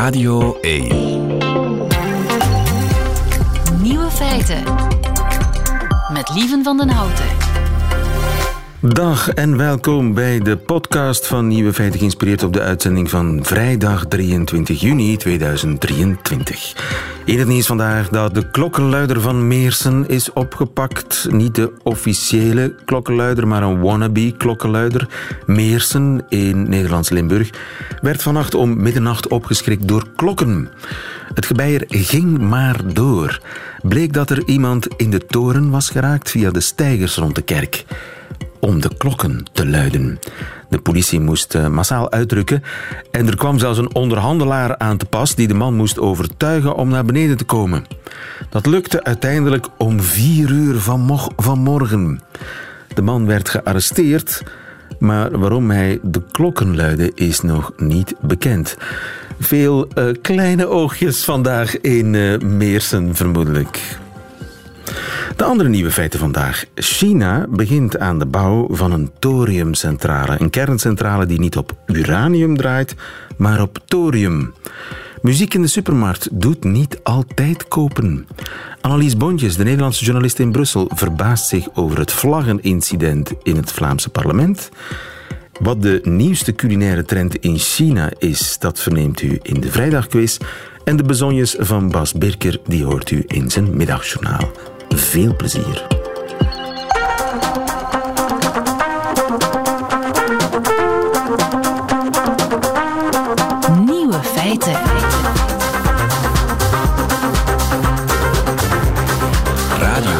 Radio 0.00 0.58
1. 0.60 0.88
Nieuwe 3.82 4.10
feiten. 4.10 4.62
Met 6.12 6.30
Lieven 6.34 6.62
van 6.62 6.76
den 6.76 6.88
Houten. 6.88 7.49
Dag 8.82 9.30
en 9.30 9.56
welkom 9.56 10.14
bij 10.14 10.38
de 10.38 10.56
podcast 10.56 11.26
van 11.26 11.46
Nieuwe 11.46 11.72
Feiten, 11.72 11.98
geïnspireerd 11.98 12.42
op 12.42 12.52
de 12.52 12.60
uitzending 12.60 13.10
van 13.10 13.44
vrijdag 13.44 14.06
23 14.06 14.80
juni 14.80 15.16
2023. 15.16 16.76
In 17.24 17.38
het 17.38 17.48
nieuws 17.48 17.66
vandaag 17.66 18.08
dat 18.08 18.34
de 18.34 18.50
klokkenluider 18.50 19.20
van 19.20 19.48
Meersen 19.48 20.08
is 20.08 20.32
opgepakt. 20.32 21.26
Niet 21.30 21.54
de 21.54 21.72
officiële 21.82 22.74
klokkenluider, 22.84 23.48
maar 23.48 23.62
een 23.62 23.80
wannabe 23.80 24.32
klokkenluider. 24.36 25.08
Meersen 25.46 26.24
in 26.28 26.68
Nederlands-Limburg 26.68 27.50
werd 28.02 28.22
vannacht 28.22 28.54
om 28.54 28.82
middernacht 28.82 29.28
opgeschrikt 29.28 29.88
door 29.88 30.06
klokken. 30.16 30.70
Het 31.34 31.46
gebeier 31.46 31.84
ging 31.88 32.38
maar 32.38 32.92
door. 32.92 33.40
Bleek 33.82 34.12
dat 34.12 34.30
er 34.30 34.42
iemand 34.46 34.86
in 34.96 35.10
de 35.10 35.26
toren 35.26 35.70
was 35.70 35.90
geraakt 35.90 36.30
via 36.30 36.50
de 36.50 36.60
stijgers 36.60 37.16
rond 37.16 37.34
de 37.34 37.42
kerk 37.42 37.84
om 38.60 38.80
de 38.80 38.96
klokken 38.96 39.44
te 39.52 39.66
luiden. 39.66 40.18
De 40.68 40.78
politie 40.78 41.20
moest 41.20 41.54
eh, 41.54 41.68
massaal 41.68 42.10
uitdrukken 42.10 42.62
en 43.10 43.26
er 43.26 43.36
kwam 43.36 43.58
zelfs 43.58 43.78
een 43.78 43.94
onderhandelaar 43.94 44.78
aan 44.78 44.96
te 44.96 45.06
pas 45.06 45.34
die 45.34 45.48
de 45.48 45.54
man 45.54 45.74
moest 45.74 45.98
overtuigen 45.98 46.74
om 46.74 46.88
naar 46.88 47.04
beneden 47.04 47.36
te 47.36 47.44
komen. 47.44 47.86
Dat 48.48 48.66
lukte 48.66 49.04
uiteindelijk 49.04 49.66
om 49.78 50.00
vier 50.00 50.50
uur 50.50 50.78
van 50.78 51.30
vanmorgen. 51.36 52.20
De 52.94 53.02
man 53.02 53.26
werd 53.26 53.48
gearresteerd, 53.48 54.42
maar 54.98 55.38
waarom 55.38 55.70
hij 55.70 55.98
de 56.02 56.22
klokken 56.30 56.76
luidde 56.76 57.12
is 57.14 57.40
nog 57.40 57.72
niet 57.76 58.14
bekend. 58.20 58.76
Veel 59.40 59.88
uh, 59.94 60.04
kleine 60.22 60.66
oogjes 60.66 61.24
vandaag 61.24 61.80
in 61.80 62.14
uh, 62.14 62.38
Meersen, 62.38 63.14
vermoedelijk. 63.14 63.98
De 65.40 65.46
andere 65.46 65.68
nieuwe 65.68 65.90
feiten 65.90 66.18
vandaag. 66.18 66.64
China 66.74 67.46
begint 67.50 67.98
aan 67.98 68.18
de 68.18 68.26
bouw 68.26 68.66
van 68.70 68.92
een 68.92 69.10
thoriumcentrale. 69.18 70.40
Een 70.40 70.50
kerncentrale 70.50 71.26
die 71.26 71.40
niet 71.40 71.56
op 71.56 71.76
uranium 71.86 72.56
draait, 72.56 72.94
maar 73.36 73.62
op 73.62 73.78
thorium. 73.84 74.54
Muziek 75.22 75.54
in 75.54 75.62
de 75.62 75.68
supermarkt 75.68 76.28
doet 76.32 76.64
niet 76.64 77.00
altijd 77.02 77.68
kopen. 77.68 78.26
Annelies 78.80 79.16
Bontjes, 79.16 79.56
de 79.56 79.64
Nederlandse 79.64 80.04
journalist 80.04 80.38
in 80.38 80.52
Brussel, 80.52 80.90
verbaast 80.94 81.46
zich 81.46 81.68
over 81.74 81.98
het 81.98 82.12
vlaggenincident 82.12 83.32
in 83.42 83.56
het 83.56 83.72
Vlaamse 83.72 84.10
parlement. 84.10 84.68
Wat 85.60 85.82
de 85.82 86.00
nieuwste 86.02 86.54
culinaire 86.54 87.04
trend 87.04 87.36
in 87.36 87.58
China 87.58 88.10
is, 88.18 88.58
dat 88.58 88.80
verneemt 88.80 89.22
u 89.22 89.38
in 89.42 89.60
de 89.60 89.70
vrijdagquiz. 89.70 90.38
En 90.84 90.96
de 90.96 91.02
bezonjes 91.02 91.56
van 91.58 91.90
Bas 91.90 92.12
Birker, 92.12 92.60
die 92.66 92.84
hoort 92.84 93.10
u 93.10 93.24
in 93.26 93.50
zijn 93.50 93.76
middagjournaal. 93.76 94.50
Veel 94.94 95.36
plezier. 95.36 95.86
Nieuwe 103.86 104.20
feiten. 104.22 104.72
Radio 109.78 110.18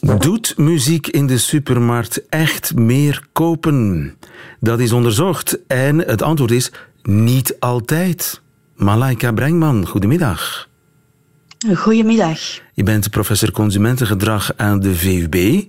1. 0.00 0.18
Doet 0.18 0.58
muziek 0.58 1.06
in 1.06 1.26
de 1.26 1.38
supermarkt 1.38 2.28
echt 2.28 2.74
meer 2.74 3.26
kopen? 3.32 4.14
Dat 4.60 4.80
is 4.80 4.92
onderzocht 4.92 5.58
en 5.66 5.98
het 5.98 6.22
antwoord 6.22 6.50
is 6.50 6.72
niet 7.02 7.56
altijd. 7.58 8.42
Malaika 8.74 9.32
Brengman, 9.32 9.86
goedemiddag. 9.86 10.68
Goedemiddag. 11.74 12.38
Je 12.72 12.82
bent 12.82 13.10
professor 13.10 13.50
consumentengedrag 13.50 14.52
aan 14.56 14.80
de 14.80 14.94
VUB. 14.94 15.64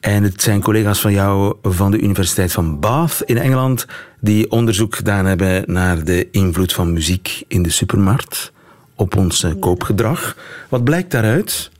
En 0.00 0.22
het 0.22 0.42
zijn 0.42 0.60
collega's 0.60 1.00
van 1.00 1.12
jou 1.12 1.56
van 1.62 1.90
de 1.90 2.00
Universiteit 2.00 2.52
van 2.52 2.80
Bath 2.80 3.22
in 3.24 3.38
Engeland 3.38 3.86
die 4.20 4.50
onderzoek 4.50 4.96
gedaan 4.96 5.24
hebben 5.24 5.62
naar 5.66 6.04
de 6.04 6.30
invloed 6.30 6.72
van 6.72 6.92
muziek 6.92 7.44
in 7.48 7.62
de 7.62 7.70
supermarkt 7.70 8.52
op 8.94 9.16
ons 9.16 9.46
koopgedrag. 9.60 10.36
Wat 10.68 10.84
blijkt 10.84 11.10
daaruit? 11.10 11.70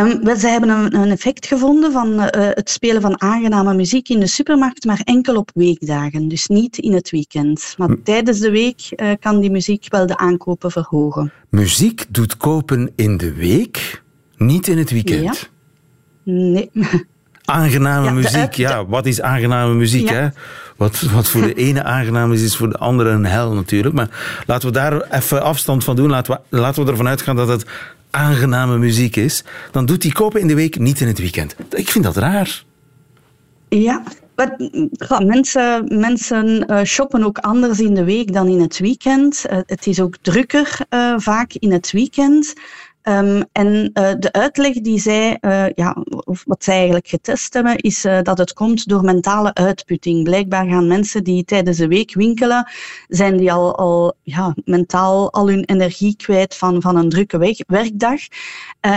Um, 0.00 0.36
ze 0.36 0.48
hebben 0.48 0.68
een, 0.68 0.94
een, 0.94 1.10
effect 1.10 1.46
gevonden 1.46 1.92
van 1.92 2.12
uh, 2.12 2.26
het 2.30 2.70
spelen 2.70 3.00
van 3.00 3.20
aangename 3.20 3.74
muziek 3.74 4.08
in 4.08 4.20
de 4.20 4.26
supermarkt, 4.26 4.84
maar 4.84 5.00
enkel 5.04 5.36
op 5.36 5.50
weekdagen, 5.54 6.28
dus 6.28 6.46
niet 6.46 6.78
in 6.78 6.92
het 6.92 7.10
weekend. 7.10 7.74
Maar 7.78 7.90
M 7.90 8.02
tijdens 8.02 8.38
de 8.38 8.50
week 8.50 8.88
uh, 8.96 9.10
kan 9.20 9.40
die 9.40 9.50
muziek 9.50 9.86
wel 9.88 10.06
de 10.06 10.16
aankopen 10.16 10.70
verhogen. 10.70 11.32
Muziek 11.48 12.04
doet 12.08 12.36
kopen 12.36 12.92
in 12.96 13.16
de 13.16 13.32
week, 13.32 14.02
niet 14.36 14.66
in 14.66 14.78
het 14.78 14.90
weekend? 14.90 15.50
Ja. 16.22 16.32
Nee. 16.32 16.70
Aangename 17.44 18.06
ja, 18.06 18.12
muziek, 18.12 18.52
ja, 18.52 18.86
wat 18.86 19.06
is 19.06 19.20
aangename 19.20 19.74
muziek? 19.74 20.08
Ja. 20.08 20.14
Hè? 20.14 20.28
Wat, 20.76 21.00
wat 21.00 21.28
voor 21.28 21.42
de 21.42 21.54
ene 21.68 21.82
aangenaam 21.82 22.32
is, 22.32 22.42
is 22.42 22.56
voor 22.56 22.70
de 22.70 22.78
andere 22.78 23.10
een 23.10 23.26
hel 23.26 23.52
natuurlijk. 23.52 23.94
Maar 23.94 24.42
laten 24.46 24.68
we 24.68 24.74
daar 24.74 25.10
even 25.10 25.42
afstand 25.42 25.84
van 25.84 25.96
doen. 25.96 26.10
Laten 26.10 26.40
we, 26.48 26.56
laten 26.56 26.84
we 26.84 26.90
ervan 26.90 27.08
uitgaan 27.08 27.36
dat 27.36 27.48
het 27.48 27.66
aangename 28.10 28.78
muziek 28.78 29.16
is, 29.16 29.44
dan 29.70 29.86
doet 29.86 30.02
hij 30.02 30.12
kopen 30.12 30.40
in 30.40 30.46
de 30.46 30.54
week, 30.54 30.78
niet 30.78 31.00
in 31.00 31.06
het 31.06 31.18
weekend. 31.18 31.56
Ik 31.70 31.88
vind 31.88 32.04
dat 32.04 32.16
raar. 32.16 32.64
Ja, 33.68 34.02
maar, 34.36 34.56
mensen, 35.24 35.98
mensen 35.98 36.64
uh, 36.70 36.82
shoppen 36.82 37.24
ook 37.24 37.38
anders 37.38 37.80
in 37.80 37.94
de 37.94 38.04
week 38.04 38.32
dan 38.32 38.48
in 38.48 38.60
het 38.60 38.78
weekend. 38.78 39.44
Uh, 39.50 39.58
het 39.66 39.86
is 39.86 40.00
ook 40.00 40.16
drukker 40.22 40.78
uh, 40.90 41.14
vaak 41.16 41.52
in 41.52 41.72
het 41.72 41.90
weekend. 41.90 42.54
Um, 43.08 43.44
en 43.52 43.90
uh, 43.94 44.12
de 44.18 44.32
uitleg 44.32 44.74
die 44.74 44.98
zij, 44.98 45.38
uh, 45.40 45.66
ja, 45.74 45.96
of 46.24 46.42
wat 46.46 46.64
zij 46.64 46.74
eigenlijk 46.74 47.06
getest 47.06 47.54
hebben, 47.54 47.76
is 47.76 48.04
uh, 48.04 48.22
dat 48.22 48.38
het 48.38 48.52
komt 48.52 48.88
door 48.88 49.04
mentale 49.04 49.54
uitputting. 49.54 50.24
Blijkbaar 50.24 50.66
gaan 50.66 50.86
mensen 50.86 51.24
die 51.24 51.44
tijdens 51.44 51.76
de 51.76 51.88
week 51.88 52.14
winkelen, 52.14 52.70
zijn 53.08 53.36
die 53.36 53.52
al, 53.52 53.76
al 53.76 54.14
ja, 54.22 54.54
mentaal 54.64 55.32
al 55.32 55.48
hun 55.48 55.64
energie 55.64 56.16
kwijt 56.16 56.54
van, 56.54 56.82
van 56.82 56.96
een 56.96 57.08
drukke 57.08 57.54
werkdag. 57.66 58.20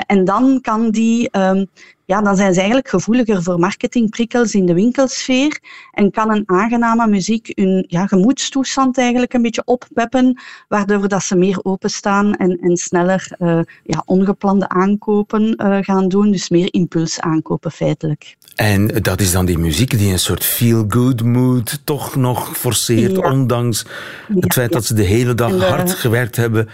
en 0.05 0.25
dan 0.25 0.61
kan 0.61 0.89
die 0.91 1.29
um, 1.37 1.69
ja, 2.09 2.21
dan 2.21 2.35
zijn 2.35 2.53
ze 2.53 2.59
eigenlijk 2.59 2.89
gevoeliger 2.89 3.43
voor 3.43 3.59
marketingprikkels 3.59 4.53
in 4.53 4.65
de 4.65 4.73
winkelsfeer 4.73 5.59
en 5.91 6.11
kan 6.11 6.31
een 6.31 6.43
aangename 6.45 7.07
muziek 7.07 7.51
hun 7.55 7.85
ja, 7.87 8.07
gemoedstoestand 8.07 8.97
eigenlijk 8.97 9.33
een 9.33 9.41
beetje 9.41 9.61
oppeppen, 9.65 10.41
waardoor 10.67 11.07
dat 11.07 11.23
ze 11.23 11.35
meer 11.35 11.59
openstaan 11.63 12.35
en, 12.35 12.59
en 12.61 12.77
sneller 12.77 13.31
uh, 13.39 13.59
ja, 13.83 14.01
ongeplande 14.05 14.69
aankopen 14.69 15.61
uh, 15.61 15.77
gaan 15.81 16.07
doen, 16.07 16.31
dus 16.31 16.49
meer 16.49 16.73
impuls 16.73 17.19
aankopen 17.19 17.71
feitelijk. 17.71 18.37
En 18.55 18.87
dat 18.87 19.21
is 19.21 19.31
dan 19.31 19.45
die 19.45 19.57
muziek 19.57 19.97
die 19.97 20.11
een 20.11 20.19
soort 20.19 20.43
feel-good 20.43 21.23
mood 21.23 21.81
toch 21.83 22.15
nog 22.15 22.57
forceert, 22.57 23.15
ja. 23.15 23.31
ondanks 23.31 23.85
het 24.27 24.43
ja, 24.43 24.49
feit 24.49 24.71
dat 24.71 24.85
ze 24.85 24.93
de 24.93 25.03
hele 25.03 25.33
dag 25.33 25.51
de, 25.51 25.65
hard 25.65 25.91
gewerkt 25.91 26.35
hebben. 26.35 26.69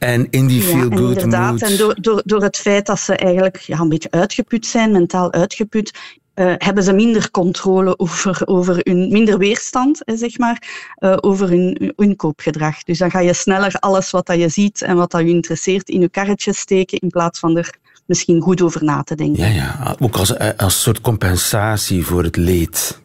En 0.00 0.26
in 0.30 0.46
die 0.46 0.62
feel-good 0.62 1.20
ja, 1.20 1.50
mood. 1.50 1.62
En 1.62 1.76
door, 1.76 1.96
door, 2.00 2.22
door 2.24 2.42
het 2.42 2.56
feit 2.56 2.86
dat 2.86 3.00
ze 3.00 3.16
eigenlijk 3.16 3.56
ja, 3.56 3.78
een 3.78 3.88
beetje 3.88 4.10
uitgeput 4.10 4.66
zijn, 4.66 4.92
mentaal 4.92 5.32
uitgeput, 5.32 5.98
uh, 6.34 6.54
hebben 6.56 6.84
ze 6.84 6.92
minder 6.92 7.30
controle 7.30 7.98
over, 7.98 8.42
over 8.44 8.80
hun, 8.82 9.12
minder 9.12 9.38
weerstand, 9.38 10.02
hè, 10.04 10.16
zeg 10.16 10.38
maar, 10.38 10.62
uh, 10.98 11.16
over 11.20 11.48
hun, 11.48 11.92
hun 11.96 12.16
koopgedrag. 12.16 12.82
Dus 12.82 12.98
dan 12.98 13.10
ga 13.10 13.18
je 13.18 13.32
sneller 13.32 13.74
alles 13.78 14.10
wat 14.10 14.26
dat 14.26 14.38
je 14.38 14.48
ziet 14.48 14.82
en 14.82 14.96
wat 14.96 15.10
dat 15.10 15.20
je 15.20 15.28
interesseert 15.28 15.88
in 15.88 16.00
je 16.00 16.08
karretje 16.08 16.52
steken, 16.52 16.98
in 16.98 17.08
plaats 17.08 17.38
van 17.38 17.56
er 17.56 17.74
misschien 18.06 18.40
goed 18.40 18.62
over 18.62 18.84
na 18.84 19.02
te 19.02 19.14
denken. 19.14 19.52
Ja, 19.52 19.54
ja. 19.54 19.96
ook 19.98 20.16
als, 20.16 20.38
als 20.56 20.82
soort 20.82 21.00
compensatie 21.00 22.04
voor 22.04 22.22
het 22.22 22.36
leed. 22.36 23.00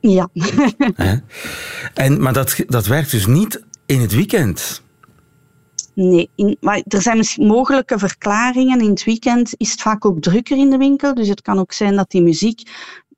Ja. 0.00 0.28
en, 1.94 2.22
maar 2.22 2.32
dat, 2.32 2.56
dat 2.66 2.86
werkt 2.86 3.10
dus 3.10 3.26
niet 3.26 3.62
in 3.86 4.00
het 4.00 4.14
weekend. 4.14 4.82
Nee, 5.94 6.30
maar 6.60 6.82
er 6.88 7.02
zijn 7.02 7.16
misschien 7.16 7.46
mogelijke 7.46 7.98
verklaringen. 7.98 8.80
In 8.80 8.90
het 8.90 9.04
weekend 9.04 9.54
is 9.56 9.70
het 9.70 9.80
vaak 9.80 10.04
ook 10.04 10.20
drukker 10.20 10.56
in 10.56 10.70
de 10.70 10.76
winkel. 10.76 11.14
Dus 11.14 11.28
het 11.28 11.42
kan 11.42 11.58
ook 11.58 11.72
zijn 11.72 11.96
dat 11.96 12.10
die 12.10 12.22
muziek 12.22 12.62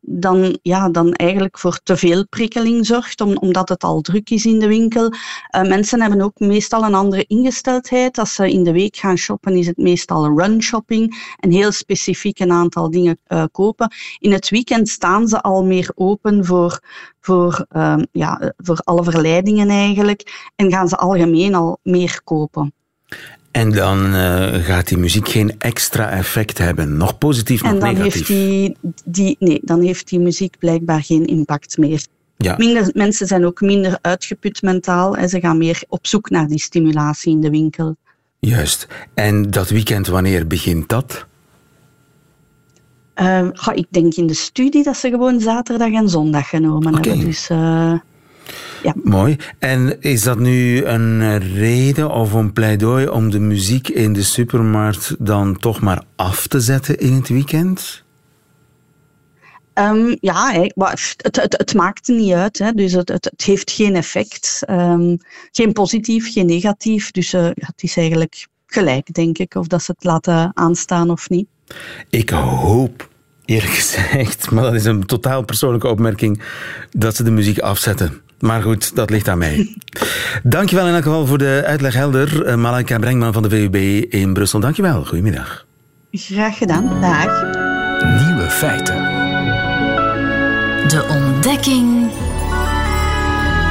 dan, 0.05 0.59
ja, 0.63 0.89
dan 0.89 1.13
eigenlijk 1.13 1.59
voor 1.59 1.81
te 1.83 1.97
veel 1.97 2.27
prikkeling 2.29 2.87
zorgt, 2.87 3.21
om, 3.21 3.37
omdat 3.37 3.69
het 3.69 3.83
al 3.83 4.01
druk 4.01 4.31
is 4.31 4.45
in 4.45 4.59
de 4.59 4.67
winkel. 4.67 5.05
Uh, 5.05 5.63
mensen 5.63 6.01
hebben 6.01 6.21
ook 6.21 6.39
meestal 6.39 6.85
een 6.85 6.95
andere 6.95 7.25
ingesteldheid. 7.27 8.19
Als 8.19 8.35
ze 8.35 8.51
in 8.51 8.65
de 8.65 8.73
week 8.73 8.97
gaan 8.97 9.17
shoppen, 9.17 9.57
is 9.57 9.67
het 9.67 9.77
meestal 9.77 10.39
run 10.39 10.63
shopping 10.63 11.35
en 11.39 11.51
heel 11.51 11.73
specifiek 11.73 12.39
een 12.39 12.53
aantal 12.53 12.91
dingen 12.91 13.19
uh, 13.29 13.45
kopen. 13.53 13.95
In 14.19 14.33
het 14.33 14.49
weekend 14.49 14.89
staan 14.89 15.29
ze 15.29 15.41
al 15.41 15.65
meer 15.65 15.93
open 15.95 16.45
voor, 16.45 16.81
voor, 17.21 17.67
uh, 17.77 17.99
ja, 18.13 18.53
voor 18.57 18.79
alle 18.85 19.05
verleidingen 19.05 19.69
eigenlijk 19.69 20.51
en 20.57 20.71
gaan 20.71 20.89
ze 20.89 20.97
algemeen 20.97 21.55
al 21.55 21.79
meer 21.83 22.21
kopen. 22.25 22.73
En 23.53 23.73
dan 23.73 24.07
uh, 24.07 24.55
gaat 24.55 24.89
die 24.89 24.99
muziek 24.99 25.29
geen 25.29 25.55
extra 25.59 26.11
effect 26.11 26.59
hebben, 26.59 26.97
nog 26.97 27.19
positief, 27.19 27.63
nog 27.63 27.73
en 27.73 27.79
dan 27.79 27.93
negatief. 27.95 28.15
Heeft 28.15 28.27
die, 28.27 28.77
die, 29.05 29.37
nee, 29.39 29.61
dan 29.63 29.81
heeft 29.81 30.09
die 30.09 30.21
muziek 30.21 30.59
blijkbaar 30.59 31.03
geen 31.03 31.25
impact 31.25 31.79
meer. 31.79 32.07
Ja. 32.37 32.55
Minder, 32.57 32.91
mensen 32.95 33.27
zijn 33.27 33.47
ook 33.47 33.61
minder 33.61 33.99
uitgeput 34.01 34.63
mentaal 34.63 35.17
en 35.17 35.29
ze 35.29 35.41
gaan 35.41 35.59
meer 35.59 35.83
op 35.89 36.07
zoek 36.07 36.31
naar 36.31 36.47
die 36.47 36.61
stimulatie 36.61 37.33
in 37.33 37.41
de 37.41 37.51
winkel. 37.51 37.97
Juist. 38.39 38.87
En 39.15 39.51
dat 39.51 39.69
weekend, 39.69 40.07
wanneer 40.07 40.47
begint 40.47 40.89
dat? 40.89 41.27
Uh, 43.17 43.49
ik 43.75 43.87
denk 43.91 44.15
in 44.15 44.27
de 44.27 44.35
studie 44.35 44.83
dat 44.83 44.97
ze 44.97 45.09
gewoon 45.09 45.41
zaterdag 45.41 45.93
en 45.93 46.09
zondag 46.09 46.49
genomen 46.49 46.95
okay. 46.95 47.09
hebben. 47.09 47.27
Dus, 47.27 47.51
uh, 47.51 47.95
ja. 48.83 48.95
Mooi. 49.03 49.37
En 49.59 50.01
is 50.01 50.23
dat 50.23 50.39
nu 50.39 50.85
een 50.85 51.39
reden 51.39 52.11
of 52.11 52.33
een 52.33 52.53
pleidooi 52.53 53.09
om 53.09 53.31
de 53.31 53.41
muziek 53.41 53.89
in 53.89 54.13
de 54.13 54.23
supermarkt 54.23 55.15
dan 55.19 55.57
toch 55.57 55.81
maar 55.81 56.03
af 56.17 56.47
te 56.47 56.61
zetten 56.61 56.99
in 56.99 57.13
het 57.13 57.29
weekend? 57.29 58.05
Um, 59.75 60.17
ja, 60.21 60.53
het, 60.53 61.15
het, 61.17 61.37
het, 61.37 61.55
het, 61.57 61.75
maakt 61.75 62.09
niet 62.09 62.33
uit. 62.33 62.59
Hè. 62.59 62.73
Dus 62.73 62.93
het, 62.93 63.09
het, 63.09 63.25
het 63.25 63.43
heeft 63.43 63.71
geen 63.71 63.97
effect. 63.97 64.63
Um, 64.71 65.19
geen 65.53 65.73
positief, 65.73 66.33
geen 66.33 66.47
negatief. 66.47 67.11
Dus 67.11 67.35
uh, 67.35 67.45
het 67.55 67.83
is 67.83 67.97
eigenlijk 67.97 68.47
gelijk, 68.67 69.15
denk 69.15 69.39
ik, 69.39 69.55
of 69.55 69.67
dat 69.67 69.83
ze 69.83 69.93
het 69.97 70.05
laten 70.05 70.51
aanstaan 70.55 71.11
of 71.11 71.29
niet. 71.29 71.47
Ik 72.11 72.31
hoop, 72.31 73.09
eerlijk 73.45 73.73
gezegd, 73.83 74.51
maar 74.51 74.63
dat 74.63 74.75
is 74.75 74.85
een 74.85 75.07
totaal 75.07 75.45
persoonlijke 75.45 75.89
opmerking, 75.89 76.43
dat 76.91 77.17
ze 77.17 77.23
de 77.23 77.31
muziek 77.31 77.59
afzetten. 77.59 78.21
Maar 78.43 78.63
goed, 78.63 78.95
dat 78.95 79.11
ligt 79.11 79.29
aan 79.29 79.39
mij. 79.39 79.77
Dankjewel 80.43 80.87
in 80.87 80.95
elk 80.95 81.03
geval 81.03 81.27
voor 81.27 81.39
de 81.39 81.63
uitleg 81.67 81.95
helder. 81.95 82.47
Uh, 82.47 82.55
Malaika 82.55 82.99
Brengman 82.99 83.33
van 83.33 83.43
de 83.43 83.49
VUB 83.49 83.75
in 84.13 84.33
Brussel. 84.33 84.61
Dankjewel. 84.61 85.05
Goedemiddag. 85.05 85.67
Graag 86.11 86.59
gedaan. 86.59 87.01
Dag. 87.01 87.43
Nieuwe 88.27 88.51
feiten. 88.51 88.97
De 90.89 91.07
ontdekking 91.09 92.11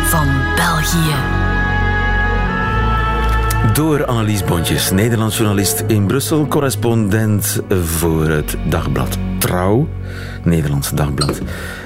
van 0.04 0.28
België. 0.56 1.41
Door 3.74 4.06
Annelies 4.06 4.44
Bontjes, 4.44 4.92
Nederlands 4.92 5.38
journalist 5.38 5.84
in 5.88 6.08
Brussel, 6.08 6.48
correspondent 6.48 7.60
voor 7.70 8.30
het 8.30 8.56
dagblad 8.70 9.18
Trouw, 9.40 9.88
Nederlands 10.44 10.90
dagblad. 10.92 11.42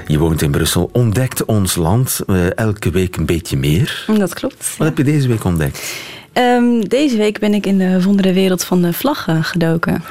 Je 0.07 0.19
woont 0.19 0.41
in 0.41 0.51
Brussel, 0.51 0.89
ontdekt 0.91 1.45
ons 1.45 1.75
land 1.75 2.19
uh, 2.27 2.57
elke 2.57 2.89
week 2.89 3.15
een 3.15 3.25
beetje 3.25 3.57
meer. 3.57 4.05
Dat 4.17 4.33
klopt. 4.33 4.75
Wat 4.77 4.87
heb 4.87 4.97
je 4.97 5.03
deze 5.03 5.27
week 5.27 5.43
ontdekt? 5.43 5.93
Um, 6.33 6.87
deze 6.87 7.17
week 7.17 7.39
ben 7.39 7.53
ik 7.53 7.65
in 7.65 7.77
de 7.77 8.03
wondere 8.03 8.33
wereld 8.33 8.63
van 8.63 8.81
de 8.81 8.93
vlaggen 8.93 9.43
gedoken. 9.43 10.03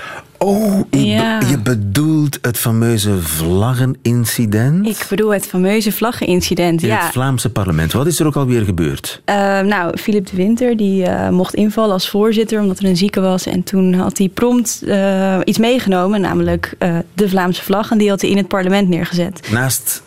Oh, 0.45 0.81
ja. 0.91 1.41
je 1.49 1.59
bedoelt 1.59 2.39
het 2.43 2.59
fameuze 2.59 3.19
vlaggenincident? 3.21 4.87
Ik 4.87 5.07
bedoel 5.09 5.33
het 5.33 5.47
fameuze 5.47 5.93
vlaggenincident, 5.93 6.83
in 6.83 6.89
ja. 6.89 7.03
het 7.03 7.13
Vlaamse 7.13 7.51
parlement. 7.51 7.93
Wat 7.93 8.07
is 8.07 8.21
er 8.21 8.27
ook 8.27 8.37
alweer 8.37 8.65
gebeurd? 8.65 9.23
Uh, 9.27 9.35
nou, 9.61 9.99
Philip 9.99 10.27
de 10.27 10.37
Winter 10.37 10.77
die 10.77 11.03
uh, 11.07 11.29
mocht 11.29 11.55
invallen 11.55 11.93
als 11.93 12.09
voorzitter 12.09 12.61
omdat 12.61 12.79
er 12.79 12.85
een 12.85 12.97
zieke 12.97 13.21
was. 13.21 13.47
En 13.47 13.63
toen 13.63 13.95
had 13.95 14.19
hij 14.19 14.29
prompt 14.29 14.83
uh, 14.85 15.39
iets 15.45 15.59
meegenomen, 15.59 16.21
namelijk 16.21 16.75
de 17.15 17.29
Vlaamse 17.29 17.63
vlag. 17.63 17.91
En 17.91 17.99
die 17.99 18.09
had 18.09 18.21
hij 18.21 18.31
in 18.31 18.37
het 18.37 18.49
parlement 18.49 18.89
neergezet. 18.89 19.49
Naast 19.51 20.03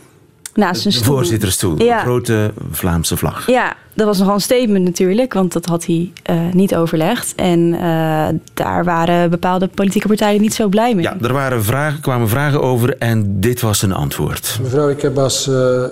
Naast 0.53 0.85
een 0.85 0.91
de 0.91 0.97
stoel. 0.97 1.15
voorzittersstoel, 1.15 1.83
Ja. 1.83 1.95
een 1.95 2.01
grote 2.01 2.53
Vlaamse 2.71 3.17
vlag. 3.17 3.47
Ja, 3.47 3.75
dat 3.97 4.05
was 4.05 4.17
nogal 4.17 4.33
een 4.33 4.41
statement 4.41 4.85
natuurlijk, 4.85 5.33
want 5.33 5.53
dat 5.53 5.65
had 5.65 5.85
hij 5.85 6.11
uh, 6.29 6.39
niet 6.51 6.75
overlegd. 6.75 7.33
En 7.35 7.59
uh, 7.59 8.27
daar 8.53 8.83
waren 8.83 9.29
bepaalde 9.29 9.67
politieke 9.67 10.07
partijen 10.07 10.41
niet 10.41 10.53
zo 10.53 10.67
blij 10.67 10.95
mee. 10.95 11.03
Ja, 11.03 11.17
er 11.21 11.33
waren 11.33 11.63
vragen, 11.63 12.01
kwamen 12.01 12.29
vragen 12.29 12.61
over 12.61 12.97
en 12.97 13.39
dit 13.39 13.61
was 13.61 13.81
een 13.81 13.91
antwoord. 13.93 14.59
Mevrouw, 14.61 14.89
ik 14.89 15.01
heb 15.01 15.17
als 15.17 15.47
uh, 15.47 15.83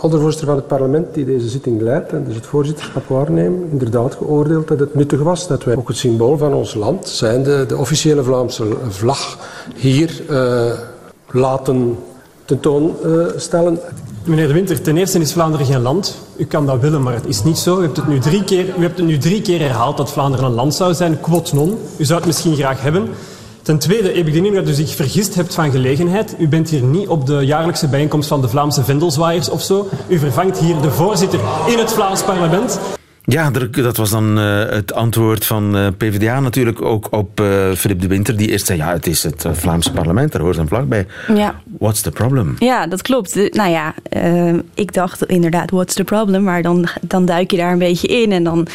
ondervoorzitter 0.00 0.48
van 0.48 0.56
het 0.56 0.66
parlement 0.66 1.14
die 1.14 1.24
deze 1.24 1.48
zitting 1.48 1.80
leidt 1.80 2.12
en 2.12 2.24
dus 2.24 2.34
het 2.34 2.46
voorzitterschap 2.46 3.08
waarnemen, 3.08 3.68
inderdaad 3.70 4.14
geoordeeld 4.14 4.68
dat 4.68 4.80
het 4.80 4.94
nuttig 4.94 5.20
was 5.22 5.48
dat 5.48 5.64
wij 5.64 5.76
ook 5.76 5.88
het 5.88 5.96
symbool 5.96 6.38
van 6.38 6.54
ons 6.54 6.74
land, 6.74 7.08
zijnde 7.08 7.66
de 7.66 7.76
officiële 7.76 8.22
Vlaamse 8.22 8.64
vlag, 8.88 9.38
hier 9.76 10.22
laten 11.30 11.96
tentoonstellen. 12.44 13.78
Meneer 14.26 14.46
De 14.46 14.52
Winter, 14.52 14.82
ten 14.82 14.96
eerste 14.96 15.18
is 15.18 15.32
Vlaanderen 15.32 15.66
geen 15.66 15.82
land. 15.82 16.16
U 16.36 16.44
kan 16.44 16.66
dat 16.66 16.80
willen, 16.80 17.02
maar 17.02 17.14
het 17.14 17.26
is 17.26 17.42
niet 17.42 17.58
zo. 17.58 17.78
U 17.78 17.82
hebt 17.82 17.96
het 17.96 18.06
nu 18.06 18.18
drie 18.18 18.44
keer, 18.44 18.64
u 18.78 18.82
hebt 18.82 18.98
het 18.98 19.06
nu 19.06 19.18
drie 19.18 19.42
keer 19.42 19.60
herhaald 19.60 19.96
dat 19.96 20.12
Vlaanderen 20.12 20.46
een 20.46 20.52
land 20.52 20.74
zou 20.74 20.94
zijn. 20.94 21.20
Quot 21.20 21.52
non. 21.52 21.78
U 21.96 22.04
zou 22.04 22.18
het 22.18 22.26
misschien 22.26 22.56
graag 22.56 22.82
hebben. 22.82 23.08
Ten 23.62 23.78
tweede 23.78 24.08
heb 24.08 24.26
ik 24.26 24.32
de 24.32 24.36
indruk 24.36 24.54
dat 24.54 24.68
u 24.68 24.72
zich 24.72 24.94
vergist 24.94 25.34
hebt 25.34 25.54
van 25.54 25.70
gelegenheid. 25.70 26.34
U 26.38 26.48
bent 26.48 26.70
hier 26.70 26.82
niet 26.82 27.08
op 27.08 27.26
de 27.26 27.46
jaarlijkse 27.46 27.88
bijeenkomst 27.88 28.28
van 28.28 28.40
de 28.40 28.48
Vlaamse 28.48 28.84
Vendelzwaaiers 28.84 29.48
of 29.48 29.62
zo. 29.62 29.88
U 30.08 30.18
vervangt 30.18 30.58
hier 30.58 30.80
de 30.80 30.90
voorzitter 30.90 31.40
in 31.66 31.78
het 31.78 31.92
Vlaams 31.92 32.22
parlement. 32.22 32.78
Ja, 33.28 33.50
dat 33.70 33.96
was 33.96 34.10
dan 34.10 34.38
uh, 34.38 34.68
het 34.68 34.92
antwoord 34.92 35.44
van 35.44 35.76
uh, 35.76 35.86
PvdA 35.96 36.40
natuurlijk 36.40 36.82
ook 36.82 37.08
op 37.10 37.40
uh, 37.40 37.72
Philip 37.72 38.00
de 38.00 38.06
Winter. 38.06 38.36
Die 38.36 38.50
eerst 38.50 38.66
zei, 38.66 38.78
ja, 38.78 38.92
het 38.92 39.06
is 39.06 39.22
het 39.22 39.46
Vlaamse 39.52 39.92
parlement, 39.92 40.32
daar 40.32 40.42
hoort 40.42 40.56
een 40.56 40.68
vlag 40.68 40.84
bij. 40.84 41.06
Ja. 41.34 41.60
What's 41.78 42.00
the 42.00 42.10
problem? 42.10 42.56
Ja, 42.58 42.86
dat 42.86 43.02
klopt. 43.02 43.34
De, 43.34 43.52
nou 43.52 43.70
ja, 43.70 43.94
ik 44.74 44.92
dacht 44.92 45.24
inderdaad, 45.24 45.70
what's 45.70 45.94
the 45.94 46.04
problem? 46.04 46.42
Maar 46.42 46.62
dan, 46.62 46.86
dan 47.00 47.24
duik 47.24 47.50
je 47.50 47.56
daar 47.56 47.72
een 47.72 47.78
beetje 47.78 48.08
in 48.08 48.32
en 48.32 48.44
dan 48.44 48.66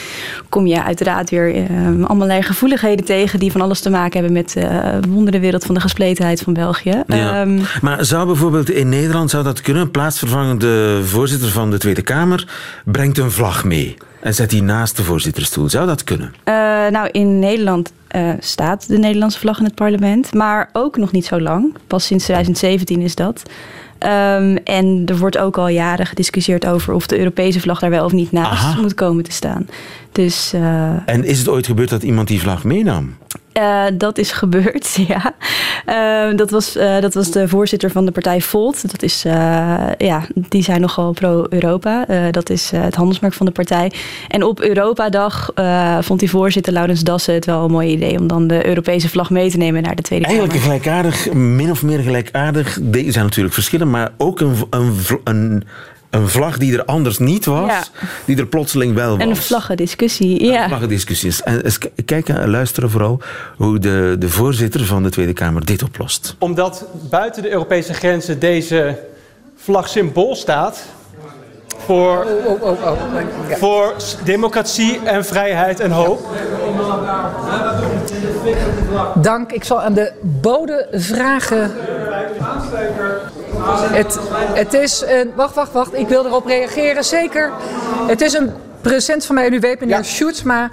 kom 0.49 0.67
je 0.67 0.83
uiteraard 0.83 1.29
weer 1.29 1.67
allerlei 2.03 2.41
gevoeligheden 2.41 3.05
tegen 3.05 3.39
die 3.39 3.51
van 3.51 3.61
alles 3.61 3.79
te 3.79 3.89
maken 3.89 4.13
hebben 4.13 4.33
met 4.33 4.53
de 4.53 4.99
wondere 5.09 5.39
wereld 5.39 5.65
van 5.65 5.75
de 5.75 5.81
gespletenheid 5.81 6.41
van 6.41 6.53
België. 6.53 7.03
Ja. 7.07 7.41
Um, 7.41 7.61
maar 7.81 8.05
zou 8.05 8.25
bijvoorbeeld 8.25 8.69
in 8.69 8.89
Nederland 8.89 9.29
zou 9.29 9.43
dat 9.43 9.61
kunnen? 9.61 9.91
Plaatsvervangende 9.91 10.99
voorzitter 11.03 11.49
van 11.49 11.71
de 11.71 11.77
Tweede 11.77 12.01
Kamer 12.01 12.47
brengt 12.85 13.17
een 13.17 13.31
vlag 13.31 13.63
mee. 13.63 13.97
En 14.21 14.33
zet 14.33 14.49
die 14.49 14.63
naast 14.63 14.97
de 14.97 15.03
voorzittersstoel. 15.03 15.69
Zou 15.69 15.87
dat 15.87 16.03
kunnen? 16.03 16.33
Uh, 16.45 16.53
nou, 16.87 17.09
in 17.11 17.39
Nederland 17.39 17.91
uh, 18.15 18.33
staat 18.39 18.87
de 18.87 18.97
Nederlandse 18.97 19.39
vlag 19.39 19.59
in 19.59 19.65
het 19.65 19.75
parlement. 19.75 20.33
Maar 20.33 20.69
ook 20.73 20.97
nog 20.97 21.11
niet 21.11 21.25
zo 21.25 21.41
lang. 21.41 21.75
Pas 21.87 22.05
sinds 22.05 22.23
2017 22.23 23.01
is 23.01 23.15
dat. 23.15 23.43
Um, 24.03 24.57
en 24.57 25.03
er 25.05 25.17
wordt 25.17 25.37
ook 25.37 25.57
al 25.57 25.67
jaren 25.67 26.05
gediscussieerd 26.05 26.67
over 26.67 26.93
of 26.93 27.07
de 27.07 27.17
Europese 27.17 27.59
vlag 27.59 27.79
daar 27.79 27.89
wel 27.89 28.05
of 28.05 28.11
niet 28.11 28.31
naast 28.31 28.51
Aha. 28.51 28.81
moet 28.81 28.93
komen 28.93 29.23
te 29.23 29.31
staan. 29.31 29.67
Dus, 30.11 30.53
uh, 30.53 30.89
en 31.05 31.23
is 31.23 31.39
het 31.39 31.49
ooit 31.49 31.65
gebeurd 31.65 31.89
dat 31.89 32.03
iemand 32.03 32.27
die 32.27 32.41
vlag 32.41 32.63
meenam? 32.63 33.17
Uh, 33.57 33.83
dat 33.93 34.17
is 34.17 34.31
gebeurd, 34.31 34.95
ja. 35.07 35.33
Uh, 35.85 36.37
dat, 36.37 36.49
was, 36.49 36.77
uh, 36.77 36.99
dat 36.99 37.13
was 37.13 37.31
de 37.31 37.47
voorzitter 37.47 37.91
van 37.91 38.05
de 38.05 38.11
partij 38.11 38.41
Volt. 38.41 38.91
Dat 38.91 39.03
is, 39.03 39.21
ja, 39.97 40.25
die 40.35 40.63
zijn 40.63 40.81
nogal 40.81 41.11
pro-Europa. 41.11 42.05
dat 42.31 42.49
is 42.49 42.71
het 42.71 42.95
handelsmerk 42.95 43.33
van 43.33 43.45
de 43.45 43.51
partij. 43.51 43.91
En 44.27 44.43
op 44.43 44.59
Europadag 44.59 45.51
vond 45.99 46.19
die 46.19 46.29
voorzitter 46.29 46.73
Laurens 46.73 47.03
Dassen 47.03 47.33
het 47.33 47.45
wel 47.45 47.63
een 47.63 47.71
mooi 47.71 47.91
idee... 47.91 48.19
om 48.19 48.27
dan 48.27 48.47
de 48.47 48.67
Europese 48.67 49.09
vlag 49.09 49.29
mee 49.29 49.49
te 49.49 49.57
nemen 49.57 49.81
naar 49.81 49.95
de 49.95 50.01
Tweede 50.01 50.25
Kamer. 50.25 50.39
Eigenlijk 50.39 50.69
gelijkaardig, 50.69 51.33
min 51.33 51.71
of 51.71 51.83
meer 51.83 51.99
gelijkaardig. 51.99 52.77
Er 52.91 53.11
zijn 53.11 53.25
natuurlijk 53.25 53.53
verschillen, 53.53 53.89
maar 53.89 54.11
ook 54.17 54.39
een... 54.39 54.55
een, 54.69 54.93
een 55.23 55.63
een 56.11 56.29
vlag 56.29 56.57
die 56.57 56.77
er 56.77 56.85
anders 56.85 57.17
niet 57.17 57.45
was, 57.45 57.67
ja. 57.67 57.83
die 58.25 58.37
er 58.37 58.45
plotseling 58.45 58.93
wel 58.95 59.17
was. 59.17 59.27
Een 59.27 59.35
vlaggendiscussie, 59.35 60.45
ja. 60.45 60.61
Een 60.61 60.67
vlaggendiscussie. 60.67 61.33
En 61.43 61.63
eens 61.63 61.77
kijken 62.05 62.41
en 62.41 62.49
luisteren 62.49 62.89
vooral 62.89 63.21
hoe 63.57 63.79
de, 63.79 64.15
de 64.19 64.29
voorzitter 64.29 64.85
van 64.85 65.03
de 65.03 65.09
Tweede 65.09 65.33
Kamer 65.33 65.65
dit 65.65 65.83
oplost. 65.83 66.35
Omdat 66.39 66.85
buiten 67.09 67.41
de 67.41 67.51
Europese 67.51 67.93
grenzen 67.93 68.39
deze 68.39 68.99
vlag 69.55 69.87
symbool 69.87 70.35
staat 70.35 70.85
voor, 71.85 72.25
oh, 72.45 72.61
oh, 72.63 72.83
oh, 72.83 73.01
voor 73.49 73.93
democratie 74.23 74.99
en 75.03 75.25
vrijheid 75.25 75.79
en 75.79 75.91
hoop. 75.91 76.29
Dank. 79.15 79.51
Ik 79.51 79.63
zal 79.63 79.81
aan 79.81 79.93
de 79.93 80.11
bode 80.21 80.87
vragen. 80.91 81.71
Het, 83.91 84.19
het 84.53 84.73
is 84.73 85.03
een. 85.07 85.31
Wacht, 85.35 85.55
wacht, 85.55 85.71
wacht. 85.71 85.93
Ik 85.93 86.07
wil 86.07 86.25
erop 86.25 86.45
reageren. 86.45 87.03
Zeker. 87.03 87.51
Het 88.07 88.21
is 88.21 88.33
een 88.33 88.51
present 88.81 89.25
van 89.25 89.35
mij. 89.35 89.45
En 89.45 89.53
u 89.53 89.59
weet, 89.59 89.79
meneer 89.79 89.95
ja. 89.95 90.03
Schuurtsma, 90.03 90.69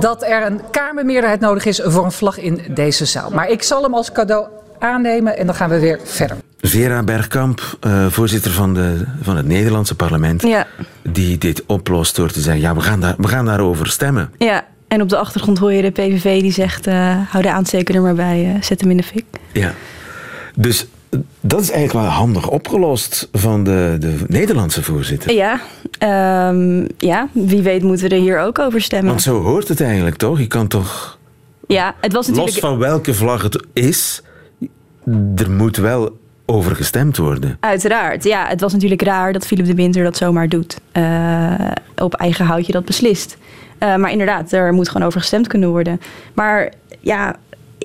dat 0.00 0.22
er 0.22 0.46
een 0.46 0.60
Kamermeerderheid 0.70 1.40
nodig 1.40 1.64
is 1.64 1.80
voor 1.84 2.04
een 2.04 2.12
vlag 2.12 2.38
in 2.38 2.60
deze 2.70 3.04
zaal. 3.04 3.30
Maar 3.30 3.50
ik 3.50 3.62
zal 3.62 3.82
hem 3.82 3.94
als 3.94 4.12
cadeau 4.12 4.46
aannemen 4.78 5.36
en 5.36 5.46
dan 5.46 5.54
gaan 5.54 5.70
we 5.70 5.78
weer 5.78 6.00
verder. 6.04 6.36
Vera 6.60 7.02
Bergkamp, 7.02 7.78
uh, 7.86 8.06
voorzitter 8.06 8.50
van, 8.50 8.74
de, 8.74 9.04
van 9.22 9.36
het 9.36 9.46
Nederlandse 9.46 9.94
parlement, 9.94 10.42
ja. 10.42 10.66
die 11.02 11.38
dit 11.38 11.62
oplost 11.66 12.16
door 12.16 12.30
te 12.30 12.40
zeggen: 12.40 12.62
ja, 12.62 12.74
we 12.74 12.80
gaan, 12.80 13.00
daar, 13.00 13.14
we 13.18 13.28
gaan 13.28 13.44
daarover 13.44 13.86
stemmen. 13.86 14.30
Ja, 14.38 14.64
en 14.88 15.02
op 15.02 15.08
de 15.08 15.16
achtergrond 15.16 15.58
hoor 15.58 15.72
je 15.72 15.82
de 15.82 15.90
PVV 15.90 16.40
die 16.40 16.52
zegt: 16.52 16.86
uh, 16.86 17.16
hou 17.28 17.42
de 17.42 17.50
aansteker 17.50 17.94
er 17.94 18.02
maar 18.02 18.14
bij, 18.14 18.52
uh, 18.54 18.62
zet 18.62 18.80
hem 18.80 18.90
in 18.90 18.96
de 18.96 19.02
fik. 19.02 19.24
Ja. 19.52 19.72
Dus 20.54 20.86
dat 21.40 21.60
is 21.60 21.70
eigenlijk 21.70 22.06
wel 22.06 22.16
handig 22.16 22.48
opgelost 22.48 23.28
van 23.32 23.64
de, 23.64 23.96
de 24.00 24.16
Nederlandse 24.26 24.82
voorzitter. 24.82 25.32
Ja, 25.32 25.60
ehm, 25.98 26.86
ja, 26.98 27.28
wie 27.32 27.62
weet 27.62 27.82
moeten 27.82 28.08
we 28.08 28.14
er 28.14 28.20
hier 28.20 28.38
ook 28.38 28.58
over 28.58 28.80
stemmen. 28.80 29.08
Want 29.08 29.22
zo 29.22 29.42
hoort 29.42 29.68
het 29.68 29.80
eigenlijk 29.80 30.16
toch? 30.16 30.38
Je 30.38 30.46
kan 30.46 30.66
toch, 30.66 31.18
ja, 31.66 31.94
het 32.00 32.12
was 32.12 32.26
natuurlijk... 32.26 32.54
los 32.54 32.64
van 32.64 32.78
welke 32.78 33.14
vlag 33.14 33.42
het 33.42 33.66
is, 33.72 34.22
er 35.36 35.50
moet 35.50 35.76
wel 35.76 36.18
over 36.46 36.76
gestemd 36.76 37.16
worden. 37.16 37.56
Uiteraard, 37.60 38.24
ja. 38.24 38.46
Het 38.48 38.60
was 38.60 38.72
natuurlijk 38.72 39.02
raar 39.02 39.32
dat 39.32 39.46
Philip 39.46 39.66
de 39.66 39.74
Winter 39.74 40.04
dat 40.04 40.16
zomaar 40.16 40.48
doet. 40.48 40.78
Eh, 40.92 41.70
op 41.96 42.14
eigen 42.14 42.44
houtje 42.44 42.72
dat 42.72 42.84
beslist. 42.84 43.36
Eh, 43.78 43.96
maar 43.96 44.10
inderdaad, 44.10 44.52
er 44.52 44.72
moet 44.72 44.88
gewoon 44.88 45.06
over 45.06 45.20
gestemd 45.20 45.46
kunnen 45.46 45.68
worden. 45.68 46.00
Maar 46.34 46.72
ja, 47.00 47.36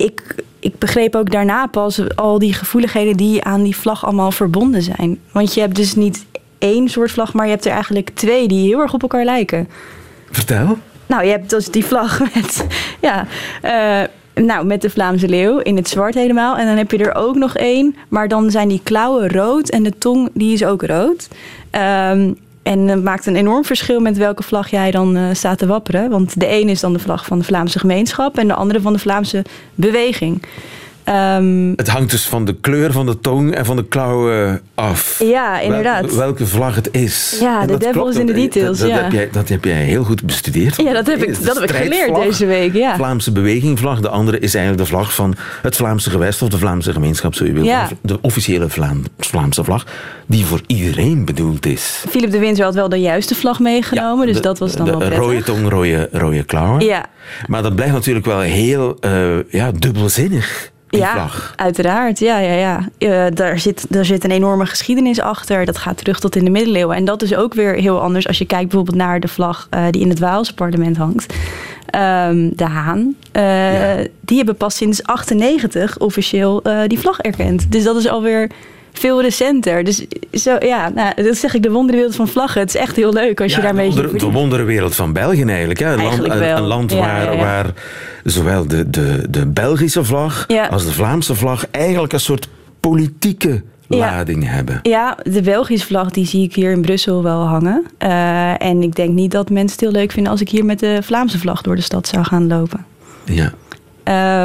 ik, 0.03 0.35
ik 0.59 0.77
begreep 0.77 1.15
ook 1.15 1.31
daarna 1.31 1.67
pas 1.67 2.15
al 2.15 2.39
die 2.39 2.53
gevoeligheden 2.53 3.17
die 3.17 3.43
aan 3.43 3.63
die 3.63 3.75
vlag 3.75 4.05
allemaal 4.05 4.31
verbonden 4.31 4.81
zijn. 4.81 5.19
Want 5.31 5.53
je 5.53 5.61
hebt 5.61 5.75
dus 5.75 5.95
niet 5.95 6.25
één 6.57 6.89
soort 6.89 7.11
vlag, 7.11 7.33
maar 7.33 7.45
je 7.45 7.51
hebt 7.51 7.65
er 7.65 7.71
eigenlijk 7.71 8.09
twee 8.13 8.47
die 8.47 8.67
heel 8.67 8.79
erg 8.79 8.93
op 8.93 9.01
elkaar 9.01 9.25
lijken. 9.25 9.67
Vertel. 10.31 10.77
Nou, 11.05 11.23
je 11.23 11.31
hebt 11.31 11.49
dus 11.49 11.67
die 11.67 11.85
vlag 11.85 12.19
met, 12.33 12.65
ja, 13.01 13.27
uh, 13.65 14.43
nou, 14.43 14.65
met 14.65 14.81
de 14.81 14.89
Vlaamse 14.89 15.27
leeuw 15.27 15.57
in 15.57 15.75
het 15.75 15.89
zwart 15.89 16.13
helemaal. 16.13 16.57
En 16.57 16.65
dan 16.65 16.77
heb 16.77 16.91
je 16.91 16.97
er 16.97 17.15
ook 17.15 17.35
nog 17.35 17.55
één, 17.55 17.95
maar 18.09 18.27
dan 18.27 18.51
zijn 18.51 18.67
die 18.67 18.81
klauwen 18.83 19.31
rood 19.31 19.69
en 19.69 19.83
de 19.83 19.97
tong 19.97 20.29
die 20.33 20.53
is 20.53 20.63
ook 20.63 20.83
rood. 20.83 21.27
Um, 22.11 22.37
en 22.63 22.87
het 22.87 23.03
maakt 23.03 23.25
een 23.25 23.35
enorm 23.35 23.65
verschil 23.65 23.99
met 23.99 24.17
welke 24.17 24.43
vlag 24.43 24.69
jij 24.69 24.91
dan 24.91 25.17
uh, 25.17 25.23
staat 25.31 25.57
te 25.57 25.67
wapperen. 25.67 26.09
Want 26.09 26.39
de 26.39 26.51
een 26.51 26.69
is 26.69 26.79
dan 26.79 26.93
de 26.93 26.99
vlag 26.99 27.25
van 27.25 27.39
de 27.39 27.45
Vlaamse 27.45 27.79
gemeenschap 27.79 28.37
en 28.37 28.47
de 28.47 28.53
andere 28.53 28.81
van 28.81 28.93
de 28.93 28.99
Vlaamse 28.99 29.45
beweging. 29.75 30.43
Um, 31.05 31.73
het 31.75 31.87
hangt 31.87 32.11
dus 32.11 32.25
van 32.25 32.45
de 32.45 32.55
kleur 32.61 32.91
van 32.91 33.05
de 33.05 33.19
tong 33.19 33.55
en 33.55 33.65
van 33.65 33.75
de 33.75 33.85
klauwen 33.85 34.61
af. 34.75 35.19
Ja, 35.23 35.59
inderdaad. 35.59 36.15
welke 36.15 36.47
vlag 36.47 36.75
het 36.75 36.89
is. 36.91 37.37
Ja, 37.39 37.65
de 37.65 37.77
devil 37.77 38.07
is 38.07 38.15
in 38.15 38.25
de 38.25 38.33
details. 38.33 38.79
Dat, 38.79 38.89
ja. 38.89 38.95
heb 38.95 39.11
jij, 39.11 39.29
dat 39.31 39.49
heb 39.49 39.65
jij 39.65 39.83
heel 39.83 40.03
goed 40.03 40.25
bestudeerd. 40.25 40.75
Ja, 40.75 40.93
dat 40.93 41.07
heb 41.07 41.23
ik, 41.23 41.45
dat 41.45 41.59
heb 41.59 41.69
ik 41.69 41.75
geleerd 41.75 42.15
deze 42.15 42.45
week. 42.45 42.73
Ja. 42.73 42.95
Vlaamse 42.95 43.31
bewegingvlag. 43.31 43.99
De 43.99 44.09
andere 44.09 44.39
is 44.39 44.55
eigenlijk 44.55 44.83
de 44.83 44.95
vlag 44.95 45.13
van 45.13 45.35
het 45.61 45.75
Vlaamse 45.75 46.09
gewest 46.09 46.41
of 46.41 46.49
de 46.49 46.57
Vlaamse 46.57 46.93
gemeenschap, 46.93 47.35
zo 47.35 47.43
u 47.43 47.53
wilt. 47.53 47.65
Ja. 47.65 47.87
De 48.01 48.17
officiële 48.21 48.69
Vlaam, 48.69 49.03
Vlaamse 49.17 49.63
vlag, 49.63 49.85
die 50.25 50.45
voor 50.45 50.61
iedereen 50.67 51.25
bedoeld 51.25 51.65
is. 51.65 52.03
Philip 52.09 52.31
de 52.31 52.39
Winter 52.39 52.63
had 52.63 52.73
wel 52.73 52.89
de 52.89 52.99
juiste 52.99 53.35
vlag 53.35 53.59
meegenomen, 53.59 54.27
ja, 54.27 54.33
dus 54.33 54.41
dat 54.41 54.59
was 54.59 54.75
dan 54.75 54.85
de, 54.85 54.91
wel 54.91 54.99
prettig. 54.99 55.19
Rode 55.19 55.43
tong, 55.43 55.69
rode, 55.69 56.09
rode 56.11 56.43
klauwen. 56.43 56.85
Ja. 56.85 57.05
Maar 57.47 57.63
dat 57.63 57.75
blijft 57.75 57.93
natuurlijk 57.93 58.25
wel 58.25 58.39
heel 58.39 58.97
uh, 59.05 59.37
ja, 59.49 59.71
dubbelzinnig 59.71 60.71
ja, 60.99 61.13
vlag. 61.13 61.53
uiteraard. 61.55 62.19
Ja, 62.19 62.37
ja, 62.37 62.53
ja. 62.53 62.87
Uh, 62.99 63.35
daar, 63.35 63.59
zit, 63.59 63.85
daar 63.89 64.05
zit 64.05 64.23
een 64.23 64.31
enorme 64.31 64.65
geschiedenis 64.65 65.19
achter. 65.19 65.65
Dat 65.65 65.77
gaat 65.77 65.97
terug 65.97 66.19
tot 66.19 66.35
in 66.35 66.45
de 66.45 66.51
middeleeuwen. 66.51 66.95
En 66.95 67.05
dat 67.05 67.21
is 67.21 67.35
ook 67.35 67.53
weer 67.53 67.73
heel 67.73 68.01
anders 68.01 68.27
als 68.27 68.37
je 68.37 68.45
kijkt 68.45 68.67
bijvoorbeeld 68.67 68.97
naar 68.97 69.19
de 69.19 69.27
vlag 69.27 69.67
uh, 69.73 69.85
die 69.89 70.01
in 70.01 70.09
het 70.09 70.19
Waalse 70.19 70.53
parlement 70.53 70.97
hangt. 70.97 71.33
Um, 71.95 72.55
de 72.55 72.65
Haan. 72.65 73.15
Uh, 73.33 73.97
ja. 73.97 74.05
Die 74.21 74.37
hebben 74.37 74.55
pas 74.55 74.75
sinds 74.75 75.03
98 75.03 75.97
officieel 75.97 76.63
die 76.87 76.99
vlag 76.99 77.19
erkend. 77.19 77.71
Dus 77.71 77.83
dat 77.83 77.95
is 77.95 78.07
alweer 78.07 78.49
veel 78.93 79.21
recenter. 79.21 79.83
Dus 79.83 80.05
zo, 80.33 80.55
ja, 80.59 80.89
nou, 80.89 81.23
dat 81.23 81.37
zeg 81.37 81.53
ik, 81.53 81.63
de 81.63 81.71
wonderwereld 81.71 82.15
van 82.15 82.27
vlaggen. 82.27 82.61
Het 82.61 82.75
is 82.75 82.81
echt 82.81 82.95
heel 82.95 83.13
leuk 83.13 83.41
als 83.41 83.51
ja, 83.51 83.57
je 83.57 83.63
daarmee... 83.63 83.93
De, 83.93 84.17
de 84.17 84.31
wonderwereld 84.31 84.95
van 84.95 85.13
België 85.13 85.43
eigenlijk. 85.43 85.79
Hè? 85.79 85.93
Een 85.93 85.99
eigenlijk 85.99 86.59
land, 86.59 86.91
een, 86.91 86.97
ja, 86.97 87.03
waar, 87.03 87.35
ja, 87.35 87.39
waar 87.39 87.73
zowel 88.23 88.67
de, 88.67 88.89
de, 88.89 89.25
de 89.29 89.45
Belgische 89.45 90.03
vlag 90.03 90.47
als 90.69 90.85
de 90.85 90.91
Vlaamse 90.91 91.35
vlag 91.35 91.65
eigenlijk 91.71 92.13
een 92.13 92.19
soort 92.19 92.47
politieke 92.79 93.63
lading 93.87 94.47
hebben. 94.47 94.79
Ja, 94.81 95.17
de 95.23 95.41
Belgische 95.41 95.85
vlag 95.85 96.09
die 96.09 96.25
zie 96.25 96.43
ik 96.43 96.55
hier 96.55 96.71
in 96.71 96.81
Brussel 96.81 97.23
wel 97.23 97.47
hangen. 97.47 97.85
Uh, 97.99 98.61
en 98.61 98.81
ik 98.83 98.95
denk 98.95 99.13
niet 99.13 99.31
dat 99.31 99.49
mensen 99.49 99.71
het 99.71 99.79
heel 99.79 99.91
leuk 100.01 100.11
vinden 100.11 100.31
als 100.31 100.41
ik 100.41 100.49
hier 100.49 100.65
met 100.65 100.79
de 100.79 100.99
Vlaamse 101.01 101.39
vlag 101.39 101.61
door 101.61 101.75
de 101.75 101.81
stad 101.81 102.07
zou 102.07 102.23
gaan 102.23 102.47
lopen. 102.47 102.85
Ja. 103.23 103.53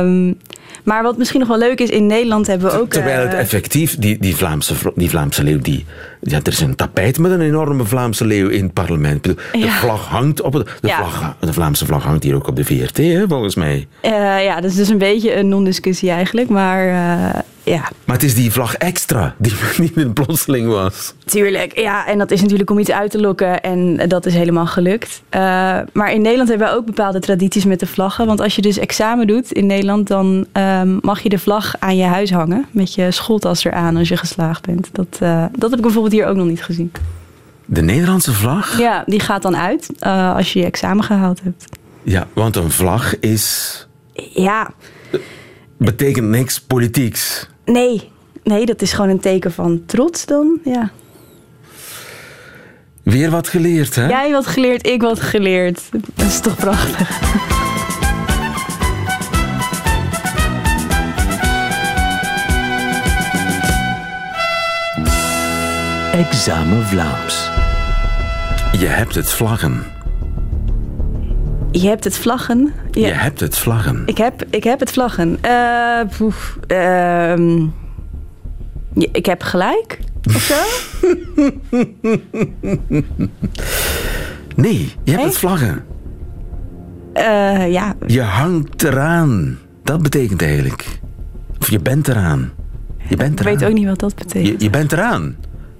Um, 0.00 0.38
maar 0.86 1.02
wat 1.02 1.18
misschien 1.18 1.40
nog 1.40 1.48
wel 1.48 1.58
leuk 1.58 1.80
is, 1.80 1.90
in 1.90 2.06
Nederland 2.06 2.46
hebben 2.46 2.70
we 2.70 2.78
ook... 2.78 2.90
Terwijl 2.90 3.20
het 3.20 3.34
effectief, 3.34 3.96
die, 3.98 4.18
die, 4.18 4.36
Vlaamse, 4.36 4.74
die 4.94 5.10
Vlaamse 5.10 5.42
leeuw, 5.42 5.58
die, 5.58 5.84
ja, 6.20 6.36
er 6.42 6.52
is 6.52 6.60
een 6.60 6.74
tapijt 6.74 7.18
met 7.18 7.30
een 7.30 7.40
enorme 7.40 7.84
Vlaamse 7.84 8.24
leeuw 8.26 8.48
in 8.48 8.62
het 8.64 8.72
parlement. 8.72 9.24
De 9.24 9.36
Ja. 9.52 9.68
vlag 9.68 10.06
hangt 10.08 10.40
op 10.42 10.52
het, 10.52 10.66
de, 10.80 10.88
Ja. 10.88 10.96
vlag, 10.96 11.36
de 11.40 11.52
Vlaamse 11.52 11.86
vlag 11.86 12.04
hangt 12.04 12.22
hier 12.22 12.34
ook 12.34 12.48
op 12.48 12.56
de 12.56 12.64
VRT, 12.64 12.96
hè, 12.96 13.24
volgens 13.28 13.54
mij. 13.54 13.86
Uh, 14.04 14.44
ja, 14.44 14.60
dat 14.60 14.70
is 14.70 14.76
dus 14.76 14.88
een 14.88 14.98
beetje 14.98 15.36
een 15.36 15.48
non-discussie 15.48 16.10
eigenlijk. 16.10 16.48
Maar 16.48 16.86
uh, 16.86 17.40
ja, 17.62 17.90
Maar 18.04 18.14
het 18.16 18.24
is 18.24 18.34
die 18.34 18.52
vlag 18.52 18.74
extra 18.74 19.34
die 19.38 19.52
niet 19.78 19.96
in 19.96 20.12
plotseling 20.12 20.68
was. 20.68 21.14
Tuurlijk, 21.24 21.78
ja. 21.78 22.06
En 22.06 22.18
dat 22.18 22.30
is 22.30 22.40
natuurlijk 22.42 22.70
om 22.70 22.78
iets 22.78 22.90
uit 22.90 23.10
te 23.10 23.20
lokken. 23.20 23.60
En 23.62 24.08
dat 24.08 24.26
is 24.26 24.34
helemaal 24.34 24.66
gelukt. 24.66 25.22
Uh, 25.30 25.40
maar 25.92 26.12
in 26.12 26.22
Nederland 26.22 26.48
hebben 26.48 26.68
we 26.68 26.74
ook 26.74 26.86
bepaalde 26.86 27.20
tradities 27.20 27.64
met 27.64 27.80
de 27.80 27.86
vlaggen. 27.86 28.26
Want 28.26 28.40
als 28.40 28.56
je 28.56 28.62
dus 28.62 28.78
examen 28.78 29.26
doet 29.26 29.52
in 29.52 29.66
Nederland... 29.66 30.06
dan 30.08 30.46
um, 30.52 30.98
mag 31.02 31.20
je 31.20 31.28
de 31.28 31.38
vlag 31.38 31.74
aan 31.78 31.96
je 31.96 32.04
huis 32.04 32.30
hangen. 32.30 32.66
Met 32.70 32.94
je 32.94 33.10
schooltas 33.10 33.64
eraan 33.64 33.96
als 33.96 34.08
je 34.08 34.16
geslaagd 34.16 34.66
bent. 34.66 34.88
Dat, 34.92 35.18
uh, 35.22 35.44
dat 35.52 35.70
heb 35.70 35.78
ik 35.78 35.84
bijvoorbeeld 35.84 36.05
hier 36.12 36.26
ook 36.26 36.36
nog 36.36 36.46
niet 36.46 36.62
gezien. 36.62 36.92
De 37.64 37.82
Nederlandse 37.82 38.32
vlag? 38.32 38.78
Ja, 38.78 39.02
die 39.06 39.20
gaat 39.20 39.42
dan 39.42 39.56
uit 39.56 39.88
uh, 40.00 40.34
als 40.34 40.52
je 40.52 40.58
je 40.58 40.64
examen 40.64 41.04
gehaald 41.04 41.40
hebt. 41.42 41.64
Ja, 42.02 42.26
want 42.32 42.56
een 42.56 42.70
vlag 42.70 43.18
is... 43.18 43.86
Ja. 44.34 44.70
Betekent 45.76 46.28
niks 46.28 46.60
politieks. 46.60 47.48
Nee, 47.64 48.10
nee, 48.42 48.66
dat 48.66 48.82
is 48.82 48.92
gewoon 48.92 49.10
een 49.10 49.20
teken 49.20 49.52
van 49.52 49.82
trots 49.86 50.26
dan, 50.26 50.58
ja. 50.64 50.90
Weer 53.02 53.30
wat 53.30 53.48
geleerd, 53.48 53.94
hè? 53.94 54.08
Jij 54.08 54.32
wat 54.32 54.46
geleerd, 54.46 54.86
ik 54.86 55.02
wat 55.02 55.20
geleerd. 55.20 55.82
Dat 56.14 56.26
is 56.26 56.40
toch 56.40 56.56
prachtig. 56.56 57.54
Examen 66.16 66.86
Vlaams. 66.86 67.50
Je 68.72 68.86
hebt 68.86 69.14
het 69.14 69.30
vlaggen. 69.30 69.82
Je 71.70 71.88
hebt 71.88 72.04
het 72.04 72.16
vlaggen. 72.16 72.72
Je, 72.90 73.00
je 73.00 73.12
hebt 73.12 73.40
het 73.40 73.58
vlaggen. 73.58 74.02
Ik 74.06 74.18
heb, 74.18 74.44
ik 74.50 74.64
heb 74.64 74.80
het 74.80 74.90
vlaggen. 74.90 75.38
Uh, 75.44 76.00
poef, 76.18 76.58
uh, 76.68 77.62
ik 79.12 79.26
heb 79.26 79.42
gelijk, 79.42 79.98
of 80.34 80.42
zo? 80.42 80.54
nee, 84.62 84.92
je 85.02 85.10
hebt 85.10 85.24
het 85.24 85.38
vlaggen. 85.38 85.84
Uh, 87.14 87.72
ja. 87.72 87.94
Je 88.06 88.22
hangt 88.22 88.82
eraan. 88.82 89.58
Dat 89.82 90.02
betekent 90.02 90.42
eigenlijk. 90.42 90.98
Of 91.60 91.70
je 91.70 91.80
bent 91.80 92.08
eraan. 92.08 92.52
Je 93.08 93.16
bent 93.16 93.40
eraan. 93.40 93.52
Ik 93.52 93.58
weet 93.58 93.68
ook 93.68 93.74
niet 93.74 93.86
wat 93.86 94.00
dat 94.00 94.14
betekent. 94.14 94.60
Je, 94.60 94.64
je 94.64 94.70
bent 94.70 94.92
eraan. 94.92 95.36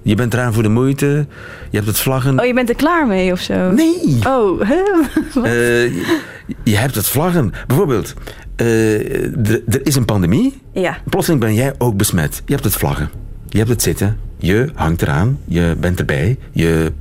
Je 0.07 0.15
bent 0.15 0.33
eraan 0.33 0.53
voor 0.53 0.63
de 0.63 0.69
moeite. 0.69 1.25
Je 1.69 1.77
hebt 1.77 1.87
het 1.87 1.99
vlaggen. 1.99 2.39
Oh, 2.39 2.45
je 2.45 2.53
bent 2.53 2.69
er 2.69 2.75
klaar 2.75 3.07
mee 3.07 3.31
of 3.31 3.39
zo? 3.39 3.71
Nee. 3.71 4.19
Oh, 4.27 4.61
hè? 4.69 4.81
Uh, 5.35 5.93
je 6.63 6.75
hebt 6.75 6.95
het 6.95 7.07
vlaggen. 7.07 7.53
Bijvoorbeeld, 7.67 8.13
uh, 8.61 9.65
er 9.73 9.85
is 9.85 9.95
een 9.95 10.05
pandemie. 10.05 10.61
Ja. 10.71 10.97
Plotseling 11.09 11.41
ben 11.41 11.53
jij 11.53 11.73
ook 11.77 11.97
besmet. 11.97 12.41
Je 12.45 12.53
hebt 12.53 12.63
het 12.63 12.73
vlaggen. 12.73 13.09
Je 13.49 13.57
hebt 13.57 13.69
het 13.69 13.81
zitten. 13.81 14.17
Je 14.37 14.69
hangt 14.73 15.01
eraan. 15.01 15.39
Je 15.45 15.75
bent 15.79 15.99
erbij. 15.99 16.37
Je... 16.51 16.91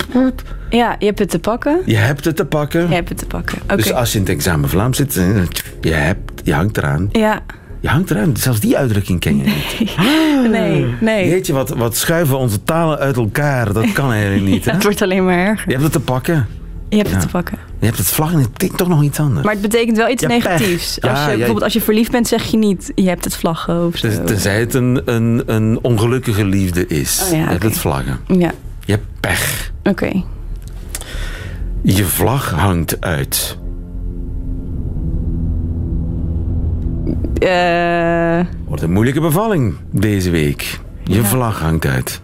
Ja, 0.71 0.97
je 0.99 1.07
hebt 1.07 1.19
het 1.19 1.31
te 1.31 1.39
pakken. 1.39 1.81
Je 1.85 1.97
hebt 1.97 2.25
het 2.25 2.37
te 2.37 2.45
pakken. 2.45 2.89
Je 2.89 2.95
hebt 2.95 3.09
het 3.09 3.19
te 3.19 3.27
pakken. 3.27 3.59
Okay. 3.63 3.77
Dus 3.77 3.93
als 3.93 4.13
je 4.13 4.19
in 4.19 4.25
het 4.25 4.33
examen 4.33 4.69
Vlaams 4.69 4.97
zit, 4.97 5.15
je, 5.81 5.93
hebt, 5.93 6.33
je 6.45 6.55
hangt 6.55 6.77
eraan. 6.77 7.09
Ja. 7.13 7.43
Je 7.81 7.89
hangt 7.89 8.11
eraan. 8.11 8.37
Zelfs 8.37 8.61
die 8.61 8.77
uitdrukking 8.77 9.21
ken 9.21 9.37
je 9.37 9.43
niet. 9.43 9.91
Nee, 10.41 10.49
nee. 10.49 10.95
nee. 11.01 11.31
Weet 11.31 11.47
je, 11.47 11.53
wat, 11.53 11.69
wat 11.69 11.97
schuiven 11.97 12.39
onze 12.39 12.63
talen 12.63 12.99
uit 12.99 13.17
elkaar? 13.17 13.73
Dat 13.73 13.93
kan 13.93 14.13
eigenlijk 14.13 14.45
niet. 14.45 14.65
Hè? 14.67 14.73
Het 14.73 14.83
wordt 14.83 15.03
alleen 15.03 15.25
maar 15.25 15.39
erger. 15.39 15.65
Je 15.67 15.73
hebt 15.73 15.83
het 15.83 15.93
te 15.93 16.01
pakken. 16.01 16.47
Je 16.89 16.97
hebt 16.97 17.09
ja. 17.09 17.15
het 17.15 17.25
te 17.25 17.31
pakken. 17.31 17.59
Je 17.79 17.87
hebt 17.87 17.99
het 17.99 18.07
vlaggen, 18.07 18.39
het 18.39 18.53
betekent 18.53 18.79
toch 18.79 18.89
nog 18.89 19.03
iets 19.03 19.21
anders. 19.21 19.45
Maar 19.45 19.53
het 19.53 19.63
betekent 19.63 19.97
wel 19.97 20.09
iets 20.09 20.23
ja, 20.23 20.29
negatiefs. 20.29 20.99
Ja, 21.01 21.11
als 21.11 21.21
je, 21.21 21.27
bijvoorbeeld 21.27 21.63
als 21.63 21.73
je 21.73 21.81
verliefd 21.81 22.11
bent, 22.11 22.29
zeg 22.29 22.45
je 22.45 22.57
niet... 22.57 22.93
je 22.95 23.09
hebt 23.09 23.25
het 23.25 23.37
vlaggen 23.37 23.87
of 23.87 23.97
zo. 23.97 24.25
Tenzij 24.25 24.61
het 24.61 24.75
een, 24.75 25.03
een, 25.05 25.43
een 25.47 25.79
ongelukkige 25.83 26.45
liefde 26.45 26.87
is. 26.87 27.21
Oh, 27.25 27.31
je 27.31 27.37
okay. 27.37 27.49
hebt 27.51 27.63
het 27.63 27.79
vlaggen. 27.79 28.19
Ja. 28.27 28.53
Je 28.85 28.93
hebt 28.93 29.07
pech. 29.21 29.73
Oké. 29.79 29.91
Okay. 29.91 30.25
Je 31.83 32.05
vlag 32.05 32.51
hangt 32.51 33.01
uit. 33.01 33.59
Uh... 37.43 38.41
Wordt 38.67 38.83
een 38.83 38.93
moeilijke 38.93 39.21
bevalling 39.21 39.75
deze 39.91 40.31
week. 40.31 40.81
Je 41.05 41.25
vlag 41.25 41.61
hangt 41.61 41.87
uit. 41.87 42.21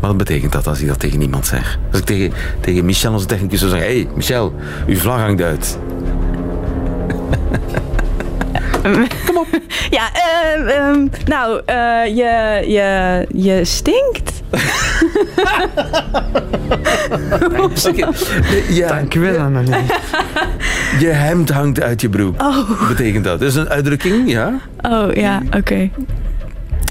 Wat 0.00 0.16
betekent 0.16 0.52
dat 0.52 0.66
als 0.66 0.80
ik 0.80 0.86
dat 0.86 1.00
tegen 1.00 1.20
iemand 1.20 1.46
zeg? 1.46 1.78
Als 1.90 2.00
ik 2.00 2.06
tegen, 2.06 2.32
tegen 2.60 2.84
Michel, 2.84 3.12
onze 3.12 3.26
technicus, 3.26 3.58
zou 3.58 3.70
zeggen... 3.70 3.88
Hé, 3.88 3.96
hey, 3.96 4.08
Michel, 4.14 4.54
uw 4.86 4.96
vlag 4.96 5.20
hangt 5.20 5.42
uit. 5.42 5.78
Kom 9.26 9.36
op. 9.44 9.46
Ja, 9.90 10.10
eh, 10.12 10.76
ehm, 10.76 11.06
nou, 11.26 11.62
eh, 11.66 12.06
je, 12.06 12.64
je, 12.66 13.26
je 13.42 13.64
stinkt. 13.64 14.33
Oké. 17.86 18.08
Ja, 18.68 18.88
Dankjewel, 18.88 19.38
Annemarie. 19.38 19.84
je 21.00 21.06
hemd 21.06 21.50
hangt 21.50 21.80
uit 21.82 22.00
je 22.00 22.08
broek. 22.08 22.36
Betekent 22.88 23.24
dat? 23.24 23.38
Dat 23.38 23.48
is 23.48 23.54
een 23.54 23.68
uitdrukking, 23.68 24.30
ja? 24.30 24.52
Oh, 24.80 25.12
ja, 25.12 25.42
oké. 25.56 25.90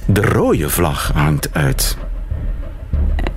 De 0.06 0.22
rode 0.22 0.70
vlag 0.70 1.12
hangt 1.14 1.50
uit. 1.52 1.98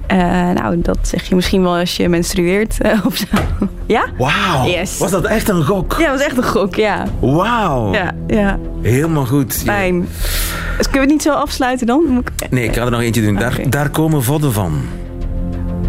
Eh, 0.06 0.50
nou, 0.50 0.80
dat 0.80 0.98
zeg 1.02 1.24
je 1.24 1.34
misschien 1.34 1.62
wel 1.62 1.76
als 1.76 1.96
je 1.96 2.08
menstrueert 2.08 2.80
eh, 2.80 2.98
of 3.06 3.16
zo. 3.16 3.26
Ja? 3.86 4.04
Wauw. 4.18 4.66
Yes. 4.68 4.98
Was 4.98 5.10
dat 5.10 5.24
echt 5.24 5.48
een 5.48 5.64
gok? 5.64 5.96
Ja, 5.98 6.08
dat 6.10 6.16
was 6.18 6.26
echt 6.26 6.36
een 6.36 6.44
gok, 6.44 6.74
ja. 6.74 7.04
Wauw. 7.20 7.92
Ja, 7.92 8.12
ja, 8.26 8.58
Helemaal 8.82 9.26
goed. 9.26 9.62
Ja. 9.64 9.72
Dus 10.76 10.86
kunnen 10.90 10.92
we 10.92 10.98
het 10.98 11.08
niet 11.08 11.22
zo 11.22 11.30
afsluiten 11.32 11.86
dan? 11.86 12.04
Moet 12.08 12.28
ik- 12.38 12.50
Nee, 12.50 12.64
ik 12.64 12.74
ga 12.74 12.84
er 12.84 12.90
nog 12.90 13.00
eentje 13.00 13.22
doen. 13.22 13.34
Daar, 13.34 13.60
daar 13.68 13.90
komen 13.90 14.22
vodden 14.22 14.52
van. 14.52 14.80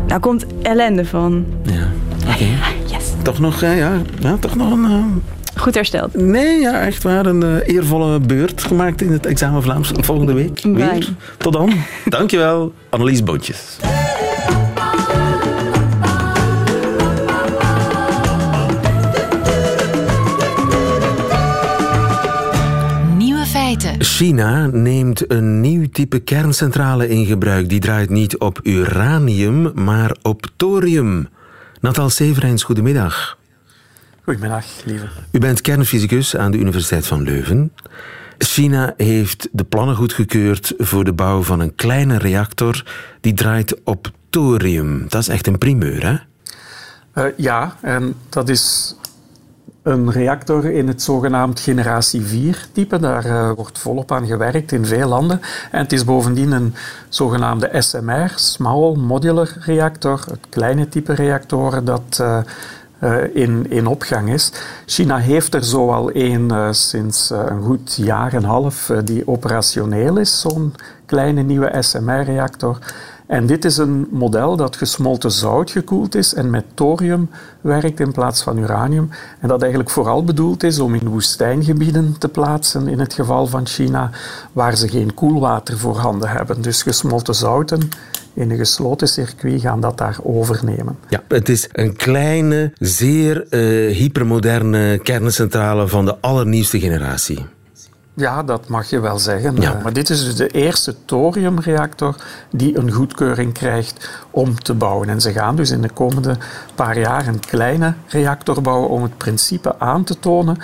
Nou 0.08 0.20
komt 0.20 0.46
ellende 0.62 1.06
van. 1.06 1.46
Ja. 1.64 1.88
Oké. 2.34 2.46
Yes. 2.86 3.04
Toch 3.22 3.40
nog, 3.40 3.62
eh, 3.62 3.78
ja, 3.78 3.92
ja, 4.20 4.38
toch 4.40 4.56
nog 4.56 4.72
een... 4.72 4.86
eh, 4.86 5.04
Goed 5.62 5.76
hersteld. 5.76 6.14
Nee, 6.16 6.60
ja, 6.60 6.80
echt 6.86 7.04
waar. 7.04 7.26
Een 7.26 7.44
eh, 7.44 7.76
eervolle 7.76 8.20
beurt 8.20 8.64
gemaakt 8.64 9.02
in 9.02 9.12
het 9.12 9.26
examen 9.26 9.64
Vlaams 9.64 9.92
volgende 10.02 10.34
week. 10.34 10.60
Weer. 10.64 11.10
Tot 11.38 11.54
dan. 11.54 11.72
Dankjewel, 12.06 12.74
Annelies 12.90 13.24
Boontjes. 13.24 13.78
China 24.28 24.66
neemt 24.66 25.32
een 25.32 25.62
nieuw 25.62 25.90
type 25.92 26.20
kerncentrale 26.20 27.08
in 27.08 27.26
gebruik. 27.26 27.70
Die 27.70 27.80
draait 27.80 28.10
niet 28.10 28.38
op 28.38 28.60
uranium, 28.64 29.72
maar 29.76 30.16
op 30.22 30.48
thorium. 30.56 31.28
Natal 31.82 32.10
Severijns, 32.10 32.64
goedemiddag. 32.64 33.38
Goedemiddag, 34.24 34.66
lieve. 34.86 35.08
U 35.32 35.40
bent 35.40 35.62
kernfysicus 35.62 36.36
aan 36.36 36.52
de 36.52 36.58
Universiteit 36.58 37.08
van 37.08 37.22
Leuven. 37.22 37.74
China 38.38 38.94
heeft 38.98 39.50
de 39.52 39.64
plannen 39.64 39.96
goedgekeurd 39.96 40.74
voor 40.78 41.04
de 41.04 41.14
bouw 41.14 41.44
van 41.44 41.60
een 41.60 41.76
kleine 41.76 42.18
reactor 42.18 42.84
die 43.22 43.34
draait 43.34 43.84
op 43.84 44.12
thorium. 44.30 45.06
Dat 45.10 45.22
is 45.22 45.28
echt 45.28 45.48
een 45.48 45.58
primeur, 45.58 46.06
hè? 46.06 46.16
Eh, 47.14 47.34
ja, 47.38 47.78
en 47.82 48.16
dat 48.30 48.50
is 48.50 48.96
een 49.88 50.12
reactor 50.12 50.66
in 50.66 50.88
het 50.88 51.02
zogenaamd 51.02 51.60
generatie 51.60 52.22
4-type. 52.22 53.00
Daar 53.00 53.26
eh, 53.26 53.52
wordt 53.56 53.80
volop 53.80 54.12
aan 54.12 54.26
gewerkt 54.26 54.72
in 54.72 54.86
veel 54.86 55.08
landen. 55.08 55.42
En 55.72 55.80
het 55.80 55.94
is 55.94 56.04
bovendien 56.04 56.52
een 56.52 56.76
zogenaamde 57.10 57.70
SMR, 57.74 58.32
Small 58.36 58.96
Modular 58.96 59.50
Reactor, 59.60 60.24
het 60.30 60.40
kleine 60.50 60.90
type 60.90 61.14
reactoren 61.14 61.86
dat 61.86 62.18
eh, 62.22 62.40
eh, 63.00 63.36
in, 63.36 63.66
in 63.70 63.88
opgang 63.88 64.30
is. 64.30 64.52
China 64.86 65.18
heeft 65.18 65.54
er 65.54 65.66
zo 65.66 65.92
al 65.92 66.10
één 66.10 66.76
sinds 66.76 67.30
een 67.30 67.62
goed 67.62 67.96
jaar 67.96 68.34
en 68.34 68.44
half 68.44 68.92
die 69.04 69.28
operationeel 69.28 70.18
is, 70.18 70.40
zo'n 70.40 70.74
kleine 71.06 71.42
nieuwe 71.42 71.76
SMR-reactor. 71.80 72.80
En 73.28 73.46
dit 73.46 73.66
is 73.66 73.78
een 73.78 74.08
model 74.12 74.56
dat 74.56 74.76
gesmolten 74.76 75.32
zout 75.32 75.72
gekoeld 75.72 76.16
is 76.16 76.34
en 76.34 76.50
met 76.50 76.66
thorium 76.74 77.30
werkt 77.62 78.00
in 78.00 78.12
plaats 78.12 78.42
van 78.44 78.58
uranium. 78.58 79.10
En 79.40 79.48
dat 79.48 79.62
eigenlijk 79.62 79.92
vooral 79.92 80.24
bedoeld 80.24 80.64
is 80.64 80.80
om 80.80 80.96
in 80.96 81.08
woestijngebieden 81.08 82.16
te 82.18 82.30
plaatsen, 82.30 82.88
in 82.88 83.00
het 83.00 83.14
geval 83.14 83.48
van 83.48 83.68
China, 83.68 84.12
waar 84.52 84.78
ze 84.78 84.88
geen 84.88 85.14
koelwater 85.14 85.78
voorhanden 85.78 86.30
hebben. 86.30 86.62
Dus 86.62 86.84
gesmolten 86.84 87.36
zouten 87.36 87.90
in 88.34 88.52
een 88.52 88.58
gesloten 88.58 89.08
circuit 89.08 89.62
gaan 89.62 89.82
dat 89.82 89.98
daar 89.98 90.18
overnemen. 90.24 90.98
Ja, 91.10 91.24
het 91.28 91.50
is 91.50 91.70
een 91.72 91.96
kleine, 91.96 92.72
zeer 92.80 93.48
eh, 93.50 93.60
hypermoderne 93.96 95.00
kerncentrale 95.04 95.88
van 95.88 96.06
de 96.06 96.16
allernieuwste 96.22 96.80
generatie. 96.80 97.46
Ja, 98.20 98.44
dat 98.44 98.68
mag 98.68 98.90
je 98.90 99.00
wel 99.00 99.20
zeggen. 99.20 99.56
Ja. 99.62 99.76
Eh, 99.76 99.84
Maar 99.84 99.94
dit 99.94 100.10
is 100.10 100.24
dus 100.24 100.36
de 100.36 100.48
eerste 100.48 100.96
thoriumreactor 101.06 102.16
die 102.50 102.78
een 102.78 102.92
goedkeuring 102.92 103.54
krijgt 103.54 104.10
om 104.32 104.60
te 104.60 104.74
bouwen. 104.74 105.10
En 105.10 105.22
ze 105.22 105.32
gaan 105.32 105.56
dus 105.56 105.70
in 105.72 105.82
de 105.82 105.90
komende 105.90 106.38
paar 106.76 107.00
jaar 107.00 107.28
een 107.28 107.40
kleine 107.40 107.94
reactor 108.08 108.62
bouwen 108.62 108.90
om 108.90 109.04
het 109.04 109.18
principe 109.18 109.80
aan 109.80 110.04
te 110.04 110.20
tonen. 110.20 110.58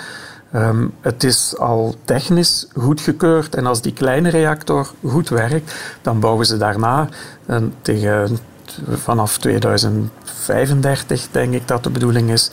Ehm, 0.52 0.86
het 1.00 1.24
is 1.24 1.58
al 1.58 1.94
technisch 2.04 2.66
goedgekeurd 2.76 3.54
en 3.54 3.66
als 3.66 3.80
die 3.82 3.92
kleine 3.92 4.28
reactor 4.28 4.90
goed 5.06 5.28
werkt, 5.28 5.74
dan 6.02 6.20
bouwen 6.20 6.46
ze 6.46 6.56
daarna 6.56 7.08
een, 7.46 7.74
tegen 7.82 8.38
vanaf 8.90 9.38
2035, 9.38 11.28
denk 11.30 11.54
ik 11.54 11.68
dat 11.68 11.84
de 11.84 11.90
bedoeling 11.90 12.30
is, 12.30 12.50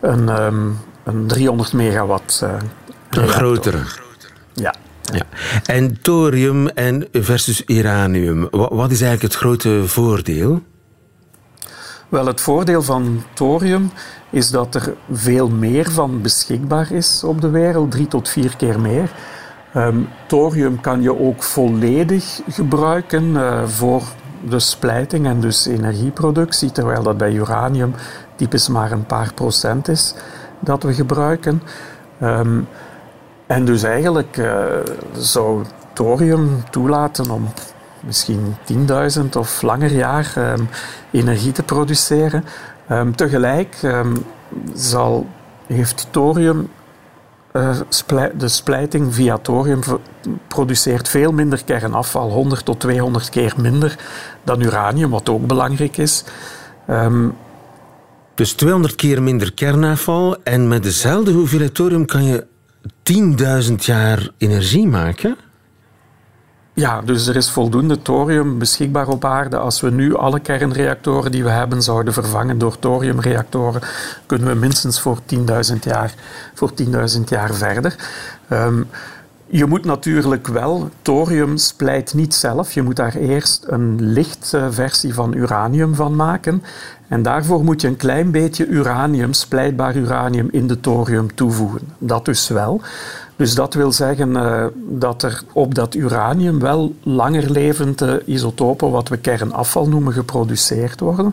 een, 0.00 0.28
ehm, 0.28 0.68
een 1.04 1.26
300 1.26 1.72
megawatt 1.72 2.40
eh, 2.42 2.52
Een 3.10 3.28
grotere. 3.28 3.78
Ja. 4.54 4.74
Ja. 5.12 5.22
En 5.66 5.98
thorium 6.02 6.68
en 6.68 7.06
versus 7.12 7.62
uranium. 7.66 8.48
Wa- 8.50 8.74
Wat 8.74 8.90
is 8.90 9.00
eigenlijk 9.00 9.22
het 9.32 9.34
grote 9.42 9.82
voordeel? 9.86 10.62
Wel, 12.08 12.26
het 12.26 12.40
voordeel 12.40 12.82
van 12.82 13.22
thorium 13.34 13.90
is 14.30 14.50
dat 14.50 14.74
er 14.74 14.94
veel 15.12 15.48
meer 15.48 15.90
van 15.90 16.22
beschikbaar 16.22 16.92
is 16.92 17.24
op 17.24 17.40
de 17.40 17.48
wereld, 17.50 17.90
drie 17.90 18.08
tot 18.08 18.28
vier 18.28 18.56
keer 18.56 18.80
meer. 18.80 19.10
Ehm, 19.72 19.96
thorium 20.26 20.80
kan 20.80 21.02
je 21.02 21.18
ook 21.20 21.42
volledig 21.42 22.40
gebruiken 22.48 23.36
eh, 23.36 23.64
voor 23.66 24.02
de 24.48 24.58
splijting 24.58 25.26
en 25.26 25.40
dus 25.40 25.66
energieproductie, 25.66 26.72
terwijl 26.72 27.02
dat 27.02 27.16
bij 27.18 27.32
uranium 27.32 27.94
typisch 28.36 28.68
maar 28.68 28.92
een 28.92 29.06
paar 29.06 29.34
procent 29.34 29.88
is 29.88 30.14
dat 30.60 30.82
we 30.82 30.94
gebruiken. 30.94 31.62
Ehm, 32.20 32.60
en 33.46 33.64
dus 33.64 33.82
eigenlijk 33.82 34.36
eh, 34.36 34.64
zou 35.16 35.64
thorium 35.92 36.62
toelaten 36.70 37.30
om 37.30 37.52
misschien 38.00 38.56
10.000 39.18 39.24
of 39.38 39.62
langer 39.62 39.92
jaar 39.92 40.32
ehm, 40.36 40.62
energie 41.10 41.52
te 41.52 41.62
produceren. 41.62 42.44
Ehm, 42.88 43.12
tegelijk 43.12 43.76
ehm, 43.82 44.16
zal, 44.74 45.26
heeft 45.66 46.08
thorium, 46.10 46.68
eh, 47.52 47.76
de 48.36 48.48
splijting 48.48 49.14
via 49.14 49.38
thorium 49.38 49.80
produceert 50.48 51.08
veel 51.08 51.32
minder 51.32 51.64
kernafval, 51.64 52.30
100 52.30 52.64
tot 52.64 52.80
200 52.80 53.28
keer 53.28 53.54
minder 53.56 53.98
dan 54.42 54.60
uranium, 54.60 55.10
wat 55.10 55.28
ook 55.28 55.46
belangrijk 55.46 55.96
is. 55.96 56.24
Dus 58.34 58.52
200 58.52 58.94
keer 58.94 59.22
minder 59.22 59.52
kernafval 59.52 60.42
en 60.42 60.68
met 60.68 60.82
dezelfde 60.82 61.32
hoeveelheid 61.32 61.74
thorium 61.74 62.06
kan 62.06 62.24
je 62.24 62.46
10.000 63.68 63.74
jaar 63.74 64.28
energie 64.38 64.86
maken. 64.86 65.36
Ja, 66.76 67.00
dus 67.00 67.26
er 67.26 67.36
is 67.36 67.50
voldoende 67.50 68.02
thorium 68.02 68.58
beschikbaar 68.58 69.08
op 69.08 69.24
aarde. 69.24 69.56
Als 69.56 69.80
we 69.80 69.90
nu 69.90 70.16
alle 70.16 70.40
kernreactoren 70.40 71.32
die 71.32 71.44
we 71.44 71.50
hebben 71.50 71.82
zouden 71.82 72.12
vervangen 72.12 72.58
door 72.58 72.78
thoriumreactoren, 72.78 73.80
kunnen 74.26 74.48
we 74.48 74.54
minstens 74.54 75.00
voor 75.00 75.18
10.000 75.26 75.38
jaar, 75.80 76.14
voor 76.54 76.72
10.000 76.74 77.28
jaar 77.28 77.54
verder. 77.54 77.96
Ehm, 78.48 78.82
je 79.56 79.66
moet 79.66 79.84
natuurlijk 79.84 80.46
wel, 80.46 80.88
thorium 81.02 81.56
splijt 81.56 82.14
niet 82.14 82.34
zelf. 82.34 82.72
Je 82.72 82.82
moet 82.82 82.96
daar 82.96 83.14
eerst 83.14 83.64
een 83.66 83.96
lichte 84.00 84.72
versie 84.72 85.14
van 85.14 85.34
uranium 85.34 85.94
van 85.94 86.16
maken. 86.16 86.62
En 87.08 87.22
daarvoor 87.22 87.64
moet 87.64 87.80
je 87.80 87.88
een 87.88 87.96
klein 87.96 88.30
beetje 88.30 88.66
uranium, 88.66 89.32
splijtbaar 89.32 89.96
uranium, 89.96 90.48
in 90.50 90.66
de 90.66 90.80
thorium 90.80 91.34
toevoegen. 91.34 91.80
Dat 91.98 92.24
dus 92.24 92.48
wel. 92.48 92.80
Dus 93.36 93.54
dat 93.54 93.74
wil 93.74 93.92
zeggen 93.92 94.36
eh, 94.36 94.64
dat 94.76 95.22
er 95.22 95.42
op 95.52 95.74
dat 95.74 95.94
uranium 95.94 96.58
wel 96.60 96.94
langer 97.02 97.50
levende 97.50 98.22
isotopen, 98.26 98.90
wat 98.90 99.08
we 99.08 99.16
kernafval 99.16 99.88
noemen, 99.88 100.12
geproduceerd 100.12 101.00
worden. 101.00 101.32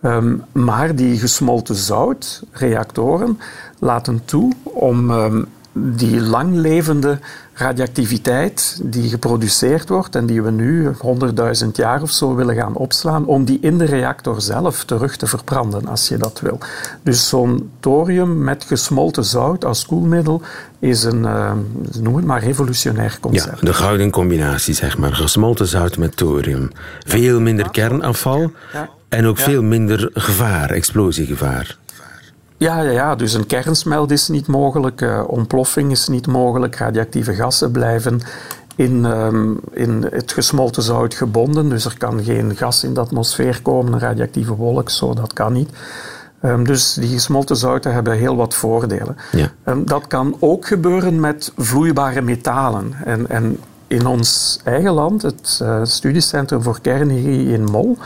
Ehm, 0.00 0.36
maar 0.52 0.94
die 0.94 1.18
gesmolten 1.18 1.74
zoutreactoren 1.74 3.38
laten 3.78 4.24
toe 4.24 4.52
om 4.62 5.10
ehm, 5.10 5.42
die 5.72 6.20
langlevende 6.20 7.18
radioactiviteit 7.54 8.80
die 8.82 9.08
geproduceerd 9.08 9.88
wordt 9.88 10.14
en 10.16 10.26
die 10.26 10.42
we 10.42 10.50
nu 10.50 10.90
100.000 11.62 11.68
jaar 11.72 12.02
of 12.02 12.10
zo 12.10 12.34
willen 12.34 12.54
gaan 12.54 12.74
opslaan, 12.74 13.26
om 13.26 13.44
die 13.44 13.58
in 13.60 13.78
de 13.78 13.84
reactor 13.84 14.40
zelf 14.40 14.84
terug 14.84 15.16
te 15.16 15.26
verbranden, 15.26 15.86
als 15.86 16.08
je 16.08 16.16
dat 16.16 16.40
wil. 16.40 16.58
Dus 17.02 17.28
zo'n 17.28 17.70
thorium 17.80 18.44
met 18.44 18.64
gesmolten 18.64 19.24
zout 19.24 19.64
als 19.64 19.86
koelmiddel 19.86 20.42
is 20.78 21.02
een, 21.02 21.24
eh, 21.24 21.52
noem 22.00 22.16
het 22.16 22.24
maar, 22.24 22.42
revolutionair 22.42 23.10
Ja, 23.12 23.18
concept. 23.20 23.66
de 23.66 23.74
gouden 23.74 24.10
combinatie, 24.10 24.74
zeg 24.74 24.98
maar. 24.98 25.14
Gesmolten 25.14 25.66
zout 25.66 25.96
met 25.98 26.16
thorium. 26.16 26.70
Veel 27.06 27.40
minder 27.40 27.70
kernafval 27.70 28.52
Ja. 28.72 28.88
en 29.08 29.26
ook 29.26 29.38
Ja. 29.38 29.44
veel 29.44 29.62
minder 29.62 30.10
gevaar, 30.14 30.70
explosiegevaar. 30.70 31.76
Ja, 32.58 32.80
ja, 32.80 32.90
ja, 32.90 33.14
dus 33.14 33.32
een 33.32 33.46
kernsmelt 33.46 34.10
is 34.10 34.28
niet 34.28 34.46
mogelijk, 34.46 35.00
uh, 35.00 35.22
ontploffing 35.26 35.90
is 35.90 36.08
niet 36.08 36.26
mogelijk, 36.26 36.76
radioactieve 36.76 37.34
gassen 37.34 37.70
blijven 37.70 38.20
in, 38.76 39.04
um, 39.04 39.60
in 39.72 40.06
het 40.10 40.32
gesmolten 40.32 40.82
zout 40.82 41.14
gebonden. 41.14 41.68
Dus 41.68 41.84
er 41.84 41.98
kan 41.98 42.24
geen 42.24 42.56
gas 42.56 42.84
in 42.84 42.94
de 42.94 43.00
atmosfeer 43.00 43.62
komen, 43.62 43.92
een 43.92 43.98
radioactieve 43.98 44.54
wolk, 44.54 44.90
zo, 44.90 45.14
dat 45.14 45.32
kan 45.32 45.52
niet. 45.52 45.70
Um, 46.42 46.64
dus 46.64 46.94
die 46.94 47.08
gesmolten 47.08 47.56
zouten 47.56 47.92
hebben 47.92 48.16
heel 48.16 48.36
wat 48.36 48.54
voordelen. 48.54 49.16
Ja. 49.32 49.50
Um, 49.64 49.86
dat 49.86 50.06
kan 50.06 50.36
ook 50.38 50.66
gebeuren 50.66 51.20
met 51.20 51.52
vloeibare 51.56 52.20
metalen. 52.20 52.92
En, 53.04 53.28
en 53.28 53.58
in 53.86 54.06
ons 54.06 54.60
eigen 54.64 54.92
land, 54.92 55.22
het 55.22 55.60
uh, 55.62 55.80
Studiecentrum 55.82 56.62
voor 56.62 56.80
Kernenergie 56.80 57.52
in 57.52 57.64
Mol, 57.64 57.98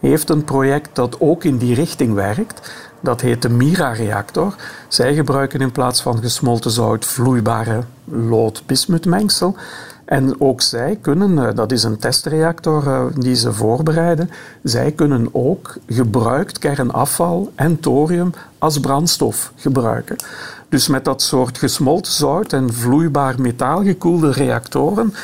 heeft 0.00 0.30
een 0.30 0.44
project 0.44 0.88
dat 0.92 1.16
ook 1.20 1.44
in 1.44 1.56
die 1.56 1.74
richting 1.74 2.14
werkt. 2.14 2.72
Dat 3.00 3.20
heet 3.20 3.42
de 3.42 3.48
MIRA-reactor. 3.48 4.54
Zij 4.88 5.14
gebruiken 5.14 5.60
in 5.60 5.72
plaats 5.72 6.02
van 6.02 6.22
gesmolten 6.22 6.70
zout 6.70 7.04
vloeibare 7.04 7.82
lood-bismutmengsel. 8.04 9.56
En 10.04 10.40
ook 10.40 10.60
zij 10.60 10.98
kunnen, 11.00 11.46
eh, 11.46 11.54
dat 11.54 11.72
is 11.72 11.82
een 11.82 11.98
testreactor 11.98 12.86
eh, 12.86 13.04
die 13.14 13.34
ze 13.34 13.52
voorbereiden, 13.52 14.30
zij 14.62 14.92
kunnen 14.92 15.28
ook 15.32 15.76
gebruikt 15.86 16.58
kernafval 16.58 17.52
en 17.54 17.80
thorium 17.80 18.32
als 18.58 18.80
brandstof 18.80 19.52
gebruiken. 19.56 20.16
Dus 20.68 20.88
met 20.88 21.04
dat 21.04 21.22
soort 21.22 21.58
gesmolten 21.58 22.12
zout 22.12 22.52
en 22.52 22.72
vloeibaar 22.72 23.40
metaalgekoelde 23.40 24.32
reactoren 24.32 25.14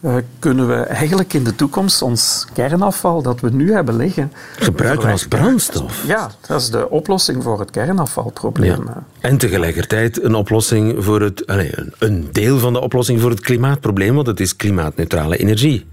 uh, 0.00 0.14
kunnen 0.38 0.68
we 0.68 0.74
eigenlijk 0.74 1.32
in 1.32 1.44
de 1.44 1.54
toekomst 1.54 2.02
ons 2.02 2.46
kernafval 2.52 3.22
dat 3.22 3.40
we 3.40 3.50
nu 3.50 3.72
hebben 3.72 3.96
liggen... 3.96 4.32
Gebruiken 4.56 5.10
als 5.10 5.26
brandstof? 5.26 6.06
Ja, 6.06 6.30
dat 6.46 6.60
is 6.60 6.70
de 6.70 6.90
oplossing 6.90 7.42
voor 7.42 7.60
het 7.60 7.70
kernafvalprobleem. 7.70 8.84
Ja. 8.86 9.04
En 9.20 9.38
tegelijkertijd 9.38 10.22
een 10.22 10.34
oplossing 10.34 11.04
voor 11.04 11.20
het... 11.20 11.46
Allez, 11.46 11.72
een 11.98 12.28
deel 12.32 12.58
van 12.58 12.72
de 12.72 12.80
oplossing 12.80 13.20
voor 13.20 13.30
het 13.30 13.40
klimaatprobleem, 13.40 14.14
want 14.14 14.26
het 14.26 14.40
is 14.40 14.56
klimaatneutrale 14.56 15.36
energie. 15.36 15.86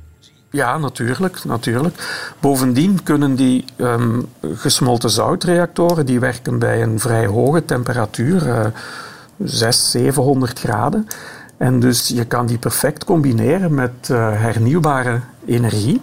Ja, 0.50 0.78
natuurlijk, 0.78 1.43
natuurlijk. 1.43 1.96
Bovendien 2.39 3.04
kunnen 3.04 3.36
die 3.36 3.65
um, 3.78 4.26
gesmolten 4.54 5.10
zoutreactoren, 5.10 6.06
die 6.06 6.20
werken 6.20 6.60
bij 6.60 6.82
een 6.82 7.00
vrij 7.00 7.26
hoge 7.26 7.65
temperatuur, 7.65 8.48
uh, 8.48 8.65
600, 9.38 9.76
700 9.76 10.60
graden. 10.60 11.08
En 11.58 11.80
dus 11.80 12.08
je 12.08 12.26
kan 12.26 12.46
die 12.46 12.58
perfect 12.58 13.04
combineren 13.04 13.74
met 13.74 13.91
uh, 14.12 14.41
hernieuwbare 14.41 15.20
energie. 15.46 16.02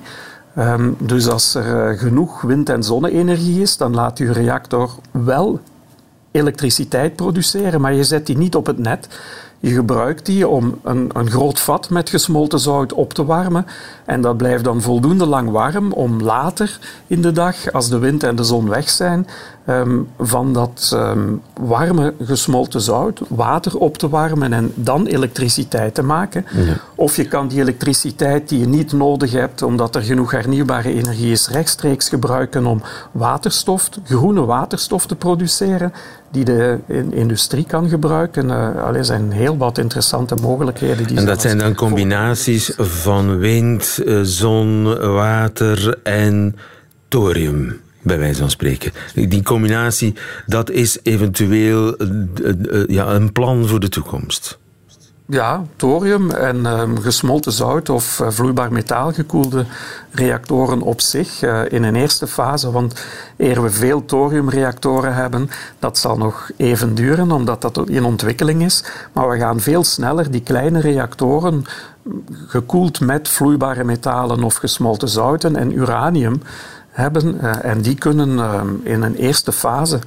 Um, 0.59 0.97
dus 0.99 1.29
als 1.29 1.55
er 1.55 1.93
uh, 1.93 1.99
genoeg 1.99 2.41
wind- 2.41 2.69
en 2.69 2.83
zonne-energie 2.83 3.61
is, 3.61 3.77
dan 3.77 3.95
laat 3.95 4.19
je 4.19 4.33
reactor 4.33 4.91
wel 5.11 5.61
elektriciteit 6.31 7.17
produceren, 7.17 7.81
maar 7.81 7.95
je 7.95 8.05
zet 8.05 8.27
die 8.27 8.37
niet 8.37 8.55
op 8.55 8.67
het 8.67 8.79
net. 8.79 9.09
Je 9.65 9.75
gebruikt 9.75 10.27
die 10.27 10.49
om 10.49 10.79
een, 10.83 11.11
een 11.13 11.31
groot 11.31 11.61
vat 11.61 11.91
met 11.91 12.11
gesmolten 12.11 12.59
zout 12.59 12.93
op 12.93 13.13
te 13.13 13.25
warmen. 13.25 13.67
En 14.05 14.21
dat 14.21 14.37
blijft 14.37 14.65
dan 14.65 14.83
voldoende 14.83 15.27
lang 15.27 15.51
warm 15.51 15.93
om 15.93 16.23
later 16.23 16.79
in 17.07 17.23
de 17.23 17.33
dag, 17.33 17.73
als 17.73 17.89
de 17.89 17.99
wind 17.99 18.23
en 18.23 18.37
de 18.37 18.45
zon 18.45 18.69
weg 18.69 18.91
zijn, 18.91 19.27
um, 19.69 20.09
van 20.19 20.53
dat 20.53 20.91
um, 20.95 21.43
warme 21.61 22.15
gesmolten 22.23 22.81
zout 22.81 23.21
water 23.29 23.79
op 23.79 23.99
te 23.99 24.09
warmen 24.09 24.53
en 24.53 24.73
dan 24.75 25.07
elektriciteit 25.07 25.95
te 25.95 26.03
maken. 26.03 26.47
Ja. 26.53 26.77
Of 26.95 27.17
je 27.17 27.29
kan 27.29 27.49
die 27.49 27.61
elektriciteit 27.61 28.49
die 28.49 28.59
je 28.59 28.67
niet 28.67 28.93
nodig 28.93 29.33
hebt, 29.33 29.63
omdat 29.63 29.95
er 29.95 30.03
genoeg 30.03 30.31
hernieuwbare 30.31 30.93
energie 30.93 31.31
is, 31.31 31.49
rechtstreeks 31.49 32.09
gebruiken 32.09 32.67
om 32.67 32.83
waterstof, 33.13 33.89
groene 34.05 34.45
waterstof 34.45 35.07
te 35.07 35.17
produceren 35.17 35.93
die 36.35 36.45
de 36.45 36.79
industrie 37.11 37.65
kan 37.65 37.89
gebruiken. 37.89 38.49
Uh, 38.49 38.97
er 38.97 39.05
zijn 39.05 39.31
heel 39.31 39.57
wat 39.57 39.79
interessante 39.79 40.35
mogelijkheden. 40.35 41.07
Die 41.07 41.17
en 41.17 41.27
dat 41.27 41.41
zijn 41.41 41.59
dan 41.59 41.75
combinaties 41.75 42.73
van 42.77 43.39
wind, 43.39 43.99
eh, 44.07 44.21
zon, 44.23 44.85
water 45.13 45.99
en 46.03 46.57
thorium 47.09 47.81
bij 48.03 48.19
wijze 48.19 48.41
van 48.41 48.51
spreken. 48.51 48.93
Die 49.15 49.43
combinatie, 49.43 50.15
dat 50.47 50.71
is 50.71 50.99
eventueel 51.03 51.97
uh, 52.01 52.85
ja, 52.87 53.07
een 53.07 53.33
plan 53.33 53.67
voor 53.67 53.81
de 53.81 53.89
toekomst. 53.89 54.59
Ja, 55.27 55.65
thorium 55.77 56.31
en 56.31 56.67
um, 56.67 57.01
gesmolten 57.01 57.53
zout 57.53 57.89
of 57.89 58.21
uh, 58.21 58.31
vloeibaar 58.31 58.73
metaal 58.73 59.13
gekoelde 59.13 59.65
reactoren 60.11 60.83
op 60.83 61.01
zich 61.01 61.43
uh, 61.43 61.61
in 61.69 61.83
een 61.83 61.95
eerste 61.95 62.27
fase. 62.27 62.71
Want 62.71 63.05
eer 63.37 63.63
we 63.63 63.71
veel 63.71 64.05
thoriumreactoren 64.05 65.15
hebben, 65.15 65.51
dat 65.79 65.99
zal 65.99 66.17
nog 66.17 66.51
even 66.57 66.95
duren 66.95 67.33
omdat 67.33 67.63
dat 67.63 67.89
in 67.89 68.05
ontwikkeling 68.05 68.63
is. 68.63 68.85
Maar 69.13 69.29
we 69.29 69.39
gaan 69.39 69.61
veel 69.61 69.85
sneller 69.85 70.31
die 70.31 70.43
kleine 70.43 70.81
reactoren 70.81 71.65
gekoeld 72.47 73.01
met 73.01 73.29
vloeibare 73.29 73.85
metalen 73.85 74.43
of 74.43 74.55
gesmolten 74.55 75.09
zouten 75.09 75.57
en 75.57 75.73
uranium 75.73 76.43
hebben. 76.91 77.39
Uh, 77.43 77.65
en 77.65 77.81
die 77.81 77.95
kunnen 77.95 78.39
ehm, 78.39 78.69
in 78.83 79.03
een 79.03 79.15
eerste 79.15 79.53
fase 79.53 79.99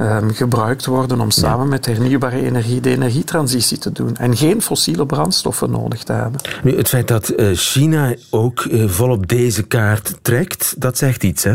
um, 0.00 0.34
gebruikt 0.34 0.86
worden 0.86 1.20
om 1.20 1.30
samen 1.30 1.68
met 1.68 1.86
hernieuwbare 1.86 2.42
energie 2.42 2.80
de 2.80 2.90
energietransitie 2.90 3.78
te 3.78 3.92
doen. 3.92 4.16
En 4.16 4.36
geen 4.36 4.62
fossiele 4.62 5.06
brandstoffen 5.06 5.70
nodig 5.70 6.02
te 6.02 6.12
hebben. 6.12 6.40
Nu, 6.62 6.76
het 6.76 6.88
feit 6.88 7.08
dat 7.08 7.32
uh, 7.36 7.56
China 7.56 8.14
ook 8.30 8.64
uh, 8.64 8.88
volop 8.88 9.28
deze 9.28 9.62
kaart 9.62 10.18
trekt, 10.22 10.74
dat 10.78 10.98
zegt 10.98 11.22
iets, 11.22 11.44
hè? 11.44 11.54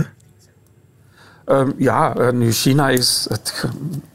Um, 1.48 1.74
ja, 1.78 2.18
uh, 2.18 2.32
nu 2.32 2.52
China 2.52 2.90
is 2.90 3.26
het 3.30 3.66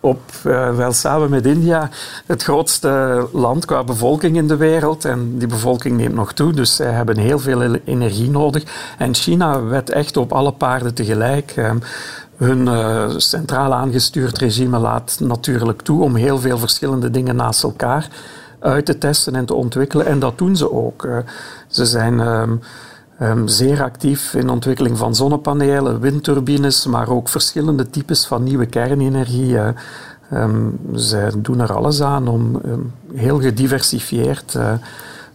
op, 0.00 0.20
uh, 0.46 0.76
wel 0.76 0.92
samen 0.92 1.30
met 1.30 1.46
India 1.46 1.90
het 2.26 2.42
grootste 2.42 3.28
land 3.32 3.64
qua 3.64 3.84
bevolking 3.84 4.36
in 4.36 4.48
de 4.48 4.56
wereld. 4.56 5.04
En 5.04 5.38
die 5.38 5.48
bevolking 5.48 5.96
neemt 5.96 6.14
nog 6.14 6.32
toe, 6.32 6.52
dus 6.52 6.76
zij 6.76 6.90
hebben 6.90 7.16
heel 7.16 7.38
veel 7.38 7.74
energie 7.84 8.30
nodig. 8.30 8.62
En 8.98 9.14
China 9.14 9.62
wet 9.62 9.90
echt 9.90 10.16
op 10.16 10.32
alle 10.32 10.52
paarden 10.52 10.94
tegelijk. 10.94 11.54
Um, 11.56 11.82
hun 12.40 12.66
uh, 12.66 13.08
centraal 13.16 13.74
aangestuurd 13.74 14.38
regime 14.38 14.78
laat 14.78 15.16
natuurlijk 15.20 15.82
toe 15.82 16.02
om 16.02 16.14
heel 16.14 16.38
veel 16.38 16.58
verschillende 16.58 17.10
dingen 17.10 17.36
naast 17.36 17.62
elkaar 17.62 18.08
uit 18.58 18.86
te 18.86 18.98
testen 18.98 19.34
en 19.34 19.44
te 19.44 19.54
ontwikkelen. 19.54 20.06
En 20.06 20.18
dat 20.18 20.38
doen 20.38 20.56
ze 20.56 20.72
ook. 20.72 21.04
Uh, 21.04 21.18
ze 21.68 21.86
zijn 21.86 22.20
um, 22.20 22.60
um, 23.22 23.48
zeer 23.48 23.82
actief 23.82 24.34
in 24.34 24.46
de 24.46 24.52
ontwikkeling 24.52 24.98
van 24.98 25.14
zonnepanelen, 25.14 26.00
windturbines, 26.00 26.86
maar 26.86 27.08
ook 27.08 27.28
verschillende 27.28 27.90
types 27.90 28.26
van 28.26 28.42
nieuwe 28.42 28.66
kernenergie. 28.66 29.52
Uh, 29.52 29.68
um, 30.32 30.78
zij 30.92 31.32
doen 31.36 31.60
er 31.60 31.74
alles 31.74 32.02
aan 32.02 32.28
om 32.28 32.60
heel 33.14 33.40
gediversifieerd 33.40 34.58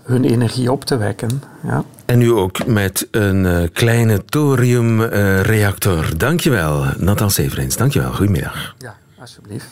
hun 0.04 0.24
energie 0.24 0.72
op 0.72 0.86
te 0.86 0.98
wekken. 0.98 1.42
Ja. 1.64 1.84
En 2.06 2.18
nu 2.18 2.32
ook 2.32 2.66
met 2.66 3.08
een 3.12 3.46
uh, 3.46 3.64
kleine 3.74 4.26
thoriumreactor. 4.26 6.18
Dankjewel, 6.18 6.86
Nathan 6.98 7.32
Severins. 7.32 7.78
Dankjewel, 7.78 8.12
goedemiddag. 8.12 8.76
Ja, 8.78 8.96
alsjeblieft. 9.20 9.68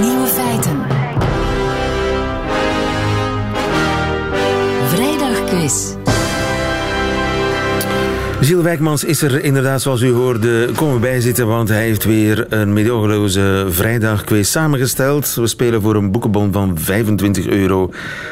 Nieuwe 0.00 0.26
feiten. 0.26 0.82
Vrijdag 4.88 5.44
quiz. 5.44 6.05
Gilles 8.40 8.62
Wijkmans 8.64 9.04
is 9.04 9.22
er 9.22 9.44
inderdaad, 9.44 9.82
zoals 9.82 10.02
u 10.02 10.10
hoorde, 10.12 10.68
komen 10.76 11.00
bijzitten, 11.00 11.46
want 11.46 11.68
hij 11.68 11.82
heeft 11.82 12.04
weer 12.04 12.46
een 12.48 12.72
medogeloze 12.72 13.66
vrijdagquiz 13.68 14.50
samengesteld. 14.50 15.34
We 15.34 15.46
spelen 15.46 15.82
voor 15.82 15.94
een 15.94 16.10
boekenbon 16.10 16.52
van 16.52 16.78
25 16.78 17.46
euro 17.46 17.90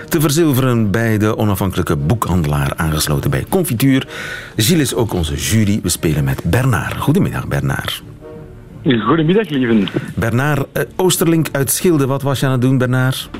te 0.08 0.20
verzilveren 0.20 0.90
bij 0.90 1.18
de 1.18 1.36
onafhankelijke 1.36 1.96
boekhandelaar 1.96 2.72
aangesloten 2.76 3.30
bij 3.30 3.44
Confituur. 3.48 4.06
Gilles 4.56 4.82
is 4.82 4.94
ook 4.94 5.12
onze 5.12 5.34
jury. 5.34 5.80
We 5.82 5.88
spelen 5.88 6.24
met 6.24 6.42
Bernard. 6.44 6.96
Goedemiddag, 6.96 7.48
Bernard. 7.48 8.02
Goedemiddag, 9.06 9.48
lieven. 9.48 9.88
Bernard 10.14 10.66
uh, 10.72 10.82
Oosterlink 10.96 11.46
uit 11.52 11.70
Schilde. 11.70 12.06
Wat 12.06 12.22
was 12.22 12.40
je 12.40 12.46
aan 12.46 12.52
het 12.52 12.60
doen, 12.60 12.78
Bernard? 12.78 13.30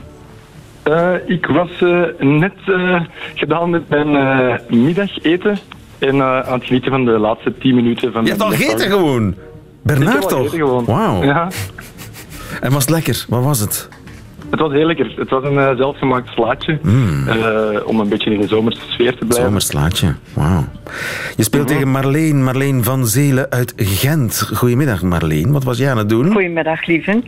Uh, 0.89 1.13
ik 1.27 1.47
was 1.47 1.81
uh, 1.81 2.05
net 2.19 2.55
gedaan 3.35 3.71
met 3.71 3.89
mijn 3.89 4.61
middageten. 4.69 5.59
En 5.99 6.15
uh, 6.15 6.41
aan 6.41 6.59
het 6.59 6.65
genieten 6.65 6.91
van 6.91 7.05
de 7.05 7.19
laatste 7.19 7.59
10 7.59 7.75
minuten 7.75 8.13
van... 8.13 8.23
Je 8.25 8.31
hebt 8.31 8.43
al 8.43 8.51
gegeten 8.51 8.91
gewoon? 8.91 9.35
Bernard 9.83 10.29
toch? 10.29 10.57
Wauw. 10.87 11.23
Ja. 11.23 11.49
En 12.61 12.73
was 12.73 12.83
het 12.83 12.91
lekker? 12.91 13.25
Wat 13.29 13.45
was 13.45 13.61
het? 13.61 13.89
Het 14.51 14.61
was 14.61 14.73
heel 14.73 14.87
lekker. 14.87 15.13
Het 15.17 15.31
was 15.31 15.45
een 15.45 15.55
uh, 15.55 15.77
zelfgemaakt 15.77 16.29
slaatje. 16.29 16.79
Mm. 16.83 17.29
Uh, 17.29 17.87
om 17.87 18.01
een 18.01 18.09
beetje 18.09 18.31
in 18.31 18.41
de 18.41 18.47
zomerse 18.47 18.81
sfeer 18.89 19.17
te 19.17 19.25
blijven. 19.25 19.47
Zomerslaatje, 19.47 20.15
wauw. 20.35 20.65
Je 21.37 21.43
speelt 21.43 21.63
mm 21.63 21.69
-hmm. 21.69 21.79
tegen 21.79 21.91
Marleen, 21.93 22.45
Marleen 22.45 22.85
van 22.85 23.07
Zelen 23.07 23.51
uit 23.51 23.73
Gent. 23.77 24.51
Goedemiddag 24.55 25.03
Marleen, 25.03 25.53
wat 25.53 25.65
was 25.65 25.79
jij 25.79 25.91
aan 25.91 25.99
het 25.99 26.09
doen? 26.09 26.33
Goedemiddag 26.33 26.87
lieven. 26.87 27.25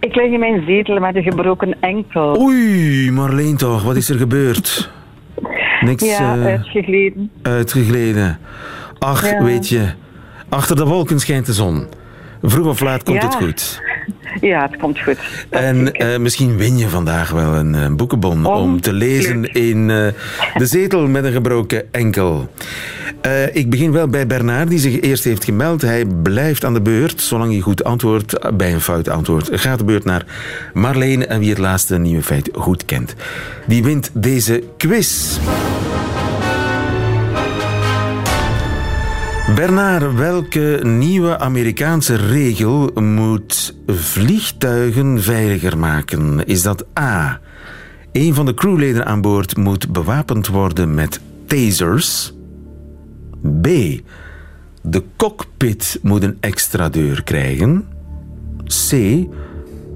Ik 0.00 0.14
lig 0.14 0.32
in 0.32 0.38
mijn 0.38 0.64
zetel 0.66 0.98
met 0.98 1.16
een 1.16 1.22
gebroken 1.22 1.76
enkel. 1.80 2.40
Oei, 2.40 3.10
Marleen 3.10 3.56
toch, 3.56 3.82
wat 3.82 3.96
is 3.96 4.08
er 4.08 4.18
gebeurd? 4.18 4.90
Niks, 5.86 6.04
ja, 6.18 6.36
uh, 6.36 6.44
uitgegleden. 6.44 7.30
Uitgegleden. 7.42 8.38
Ach, 8.98 9.30
ja. 9.30 9.42
weet 9.42 9.68
je. 9.68 9.88
Achter 10.48 10.76
de 10.76 10.84
wolken 10.84 11.20
schijnt 11.20 11.46
de 11.46 11.52
zon. 11.52 11.86
Vroeg 12.42 12.66
of 12.66 12.80
laat 12.80 13.02
komt 13.02 13.22
Ja. 13.22 13.28
het 13.28 13.34
goed. 13.34 13.80
Ja, 14.40 14.62
het 14.62 14.76
komt 14.76 15.00
goed. 15.00 15.18
En 15.50 15.92
eh, 15.92 16.18
misschien 16.18 16.56
win 16.56 16.78
je 16.78 16.88
vandaag 16.88 17.30
wel 17.30 17.54
een 17.54 17.74
eh, 17.74 17.94
boekenbon 17.94 18.46
om 18.46 18.80
te 18.80 18.92
lezen 18.92 19.52
in 19.52 19.90
eh, 19.90 20.06
De 20.54 20.66
Zetel 20.66 21.06
met 21.06 21.24
een 21.24 21.32
gebroken 21.32 21.92
enkel. 21.92 22.48
Ik 23.52 23.70
begin 23.70 23.92
wel 23.92 24.08
bij 24.08 24.26
Bernard, 24.26 24.68
die 24.68 24.78
zich 24.78 25.00
eerst 25.00 25.24
heeft 25.24 25.44
gemeld. 25.44 25.82
Hij 25.82 26.04
blijft 26.22 26.64
aan 26.64 26.74
de 26.74 26.80
beurt, 26.80 27.20
zolang 27.20 27.52
hij 27.52 27.60
goed 27.60 27.84
antwoordt. 27.84 28.56
Bij 28.56 28.72
een 28.72 28.80
fout 28.80 29.08
antwoord 29.08 29.48
gaat 29.52 29.78
de 29.78 29.84
beurt 29.84 30.04
naar 30.04 30.24
Marleen. 30.74 31.26
En 31.26 31.40
wie 31.40 31.48
het 31.48 31.58
laatste 31.58 31.98
nieuwe 31.98 32.22
feit 32.22 32.48
goed 32.52 32.84
kent, 32.84 33.14
die 33.66 33.82
wint 33.82 34.10
deze 34.14 34.62
quiz. 34.76 35.38
Bernard, 39.54 40.14
welke 40.14 40.80
nieuwe 40.82 41.38
Amerikaanse 41.38 42.14
regel 42.14 42.90
moet 42.94 43.74
vliegtuigen 43.86 45.22
veiliger 45.22 45.78
maken? 45.78 46.46
Is 46.46 46.62
dat 46.62 46.86
A. 46.98 47.40
Een 48.12 48.34
van 48.34 48.46
de 48.46 48.54
crewleden 48.54 49.06
aan 49.06 49.20
boord 49.20 49.56
moet 49.56 49.92
bewapend 49.92 50.46
worden 50.46 50.94
met 50.94 51.20
tasers? 51.46 52.34
B. 53.62 53.66
De 54.82 55.02
cockpit 55.16 55.98
moet 56.02 56.22
een 56.22 56.36
extra 56.40 56.88
deur 56.88 57.22
krijgen? 57.22 57.84
C. 58.88 58.94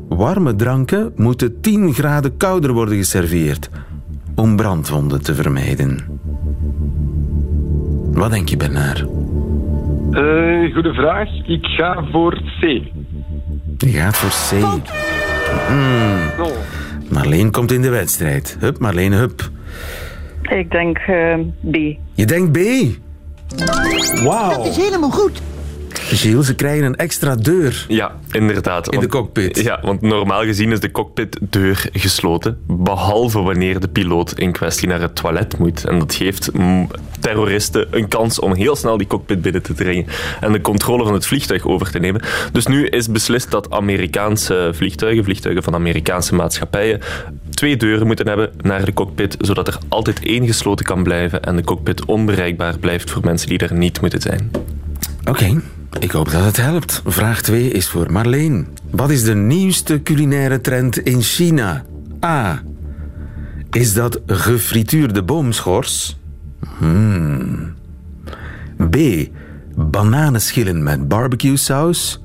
Warme 0.09 0.57
dranken 0.57 1.13
moeten 1.17 1.61
10 1.61 1.95
graden 1.95 2.37
kouder 2.37 2.73
worden 2.73 2.97
geserveerd 2.97 3.71
om 4.35 4.57
brandwonden 4.57 5.23
te 5.23 5.35
vermijden. 5.35 6.05
Wat 8.13 8.31
denk 8.31 8.49
je, 8.49 8.57
Bernard? 8.57 9.20
Eh, 10.11 10.75
goede 10.75 10.95
vraag. 10.95 11.29
Ik 11.47 11.67
ga 11.67 12.05
voor 12.11 12.43
C. 12.61 12.63
Je 13.79 13.89
gaat 13.89 14.17
voor 14.17 14.59
C. 14.59 14.63
Hmm. 15.69 16.19
Marleen 17.11 17.51
komt 17.51 17.73
in 17.73 17.83
de 17.83 17.89
wedstrijd. 17.91 18.57
Hup, 18.61 18.79
Marleen, 18.79 19.13
hup. 19.13 19.51
Ik 20.43 20.71
denk 20.71 20.99
eh, 20.99 21.35
B. 21.71 21.77
Je 22.15 22.25
denkt 22.25 22.53
B. 22.53 22.59
Wauw. 24.25 24.57
Dat 24.57 24.67
is 24.67 24.77
helemaal 24.77 25.11
goed. 25.11 25.43
Gilles, 25.93 26.47
ze 26.47 26.55
krijgen 26.55 26.85
een 26.85 26.97
extra 26.97 27.37
deur. 27.37 27.85
Ja, 27.89 28.13
inderdaad. 28.31 28.89
In 28.89 29.01
de 29.01 29.07
cockpit. 29.07 29.63
Ja, 29.63 29.79
want 29.83 30.01
normaal 30.01 30.43
gezien 30.43 30.73
is 30.73 30.81
de 30.81 30.91
cockpitdeur 30.91 31.89
gesloten, 31.93 32.59
behalve 32.67 33.43
wanneer 33.43 33.81
de 33.81 33.89
piloot 33.89 34.39
in 34.39 34.53
kwestie 34.53 34.89
naar 34.89 35.01
het 35.01 35.15
toilet 35.15 35.59
moet. 35.59 35.85
En 35.85 35.99
dat 35.99 36.15
geeft 36.15 36.51
terroristen 37.21 37.87
een 37.91 38.09
kans 38.09 38.39
om 38.39 38.55
heel 38.55 38.77
snel 38.77 38.97
die 38.97 39.07
cockpit 39.07 39.43
binnen 39.43 39.63
te 39.63 39.75
dringen 39.75 40.07
en 40.41 40.53
de 40.53 40.61
controle 40.61 41.05
van 41.05 41.13
het 41.13 41.27
vliegtuig 41.27 41.67
over 41.67 41.91
te 41.91 41.99
nemen. 41.99 42.23
Dus 42.53 42.67
nu 42.67 42.87
is 42.87 43.09
beslist 43.09 43.51
dat 43.51 43.71
Amerikaanse 43.71 44.71
vliegtuigen, 44.75 45.25
vliegtuigen 45.25 45.63
van 45.63 45.75
Amerikaanse 45.75 46.35
maatschappijen, 46.35 47.01
twee 47.51 47.77
deuren 47.77 48.07
moeten 48.07 48.29
hebben 48.29 48.51
naar 48.61 48.85
de 48.85 48.93
cockpit, 48.93 49.37
zodat 49.41 49.69
er 49.69 49.79
altijd 49.89 50.21
één 50.23 50.47
gesloten 50.47 50.87
kan 50.87 51.03
blijven 51.03 51.43
en 51.43 51.57
de 51.57 51.65
cockpit 51.65 52.05
onbereikbaar 52.05 52.79
blijft 52.79 53.11
voor 53.11 53.25
mensen 53.25 53.49
die 53.49 53.59
er 53.59 53.75
niet 53.75 54.01
moeten 54.01 54.21
zijn. 54.21 54.51
Oké, 55.25 55.63
ik 55.99 56.11
hoop 56.11 56.31
dat 56.31 56.45
het 56.45 56.57
helpt. 56.57 57.03
Vraag 57.05 57.43
2 57.43 57.71
is 57.71 57.89
voor 57.89 58.13
Marleen. 58.13 58.69
Wat 58.91 59.11
is 59.11 59.23
de 59.23 59.35
nieuwste 59.35 60.03
culinaire 60.03 60.61
trend 60.61 60.99
in 60.99 61.23
China? 61.23 61.85
A. 62.25 62.63
Is 63.71 63.95
dat 63.95 64.21
gefrituurde 64.27 65.23
boomschors? 65.23 66.20
Hmm. 66.81 67.75
B. 68.91 68.97
Bananenschillen 69.77 70.83
met 70.83 71.09
barbecue 71.09 71.57
saus? 71.57 72.23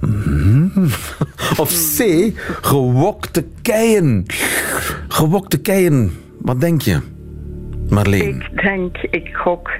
Hmm. 0.00 0.72
Of 1.62 1.70
C. 1.96 2.32
Gewokte 2.60 3.46
keien. 3.62 4.24
Gewokte 5.08 5.60
keien. 5.60 6.12
Wat 6.38 6.60
denk 6.60 6.82
je? 6.82 7.00
Marleen. 7.88 8.42
Ik 8.52 8.62
denk, 8.62 8.96
ik 8.96 9.28
gok 9.32 9.70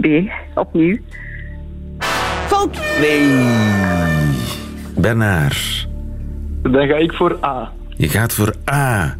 B. 0.00 0.06
Opnieuw. 0.54 0.96
Fout. 2.46 2.78
Nee. 3.00 3.30
Bernard. 4.96 5.88
Dan 6.62 6.88
ga 6.88 6.94
ik 6.94 7.12
voor 7.12 7.38
A. 7.44 7.72
Je 7.96 8.08
gaat 8.08 8.32
voor 8.32 8.54
A. 8.70 9.16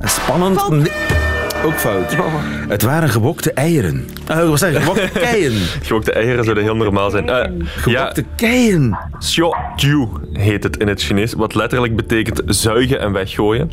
Spannend. 0.00 0.68
Nee. 0.68 1.15
Ook 1.66 1.78
fout. 1.78 2.16
Het 2.68 2.82
waren 2.82 3.08
gewokte 3.08 3.52
eieren. 3.52 4.08
Uh, 4.30 4.48
wat 4.48 4.58
zeg 4.58 4.72
je? 4.72 4.80
Gewokte 4.80 5.08
keien. 5.18 5.52
Gewokte 5.82 6.12
eieren 6.12 6.44
zouden 6.44 6.64
heel 6.64 6.76
normaal 6.76 7.10
zijn. 7.10 7.28
Eh, 7.28 7.50
Gewokte 7.64 8.24
keien. 8.36 8.98
Xiao 9.18 9.54
Jiu 9.76 10.08
heet 10.32 10.62
het 10.62 10.76
in 10.76 10.88
het 10.88 11.02
Chinees, 11.02 11.32
wat 11.32 11.54
letterlijk 11.54 11.96
betekent 11.96 12.42
zuigen 12.46 13.00
en 13.00 13.12
weggooien. 13.12 13.70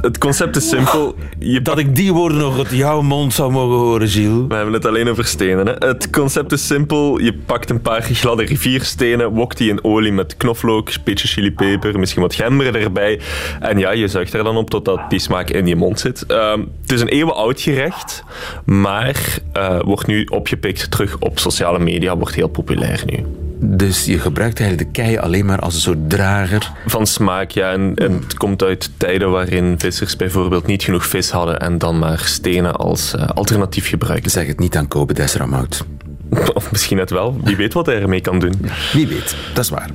Het 0.00 0.18
concept 0.18 0.56
is 0.56 0.68
simpel. 0.68 1.14
Je 1.38 1.62
Dat 1.62 1.78
ik 1.78 1.96
die 1.96 2.12
woorden 2.12 2.38
nog 2.38 2.58
uit 2.58 2.70
jouw 2.70 3.02
mond 3.02 3.32
zou 3.32 3.52
mogen 3.52 3.76
horen, 3.76 4.08
Gilles. 4.08 4.44
We 4.48 4.54
hebben 4.54 4.74
het 4.74 4.86
alleen 4.86 5.08
over 5.08 5.24
stenen. 5.24 5.66
Hè. 5.66 5.72
Het 5.88 6.10
concept 6.10 6.52
is 6.52 6.66
simpel. 6.66 7.20
Je 7.20 7.34
pakt 7.46 7.70
een 7.70 7.80
paar 7.80 8.02
gladde 8.02 8.44
rivierstenen, 8.44 9.30
wokt 9.30 9.58
die 9.58 9.70
in 9.70 9.84
olie 9.84 10.12
met 10.12 10.36
knoflook, 10.36 10.88
een 10.88 10.94
beetje 11.04 11.28
chilipeper, 11.28 11.98
misschien 11.98 12.22
wat 12.22 12.34
gember 12.34 12.82
erbij. 12.82 13.20
En 13.60 13.78
ja, 13.78 13.90
je 13.90 14.08
zuigt 14.08 14.32
er 14.32 14.44
dan 14.44 14.56
op 14.56 14.70
totdat 14.70 15.00
die 15.10 15.18
smaak 15.18 15.50
in 15.50 15.66
je 15.66 15.76
mond 15.76 16.00
zit. 16.00 16.26
Ehm, 16.26 16.60
het 16.84 16.92
is 16.92 17.00
een 17.00 17.08
eeuwenoud 17.08 17.60
gerecht, 17.60 18.24
maar 18.64 19.38
eh, 19.52 19.80
wordt 19.80 20.06
nu 20.06 20.24
opgepikt 20.24 20.90
terug 20.90 21.16
op 21.18 21.38
sociale 21.38 21.78
media, 21.78 22.16
wordt 22.16 22.34
heel 22.34 22.48
populair 22.48 23.02
nu. 23.06 23.24
Dus 23.58 24.04
je 24.04 24.18
gebruikt 24.18 24.60
eigenlijk 24.60 24.94
de 24.94 25.02
kei 25.02 25.18
alleen 25.18 25.46
maar 25.46 25.58
als 25.58 25.74
een 25.74 25.80
soort 25.80 26.10
drager. 26.10 26.72
Van 26.86 27.06
smaak, 27.06 27.50
ja. 27.50 27.72
En, 27.72 27.92
en 27.94 28.12
het 28.12 28.34
komt 28.34 28.62
uit 28.62 28.90
tijden 28.96 29.30
waarin 29.30 29.74
vissers 29.78 30.16
bijvoorbeeld 30.16 30.66
niet 30.66 30.82
genoeg 30.82 31.06
vis 31.06 31.30
hadden 31.30 31.60
en 31.60 31.78
dan 31.78 31.98
maar 31.98 32.18
stenen 32.18 32.76
als 32.76 33.14
eh, 33.14 33.26
alternatief 33.28 33.88
gebruikten. 33.88 34.30
Zeg 34.30 34.46
het 34.46 34.58
niet 34.58 34.76
aan 34.76 34.88
Kobe 34.88 35.14
Desramout. 35.14 35.84
Of 36.54 36.70
misschien 36.70 36.98
het 36.98 37.10
wel. 37.10 37.40
Wie 37.44 37.56
weet 37.56 37.72
wat 37.72 37.86
hij 37.86 38.00
ermee 38.00 38.20
kan 38.20 38.38
doen. 38.38 38.54
Wie 38.92 39.06
weet, 39.06 39.36
dat 39.54 39.64
is 39.64 39.70
waar. 39.70 39.90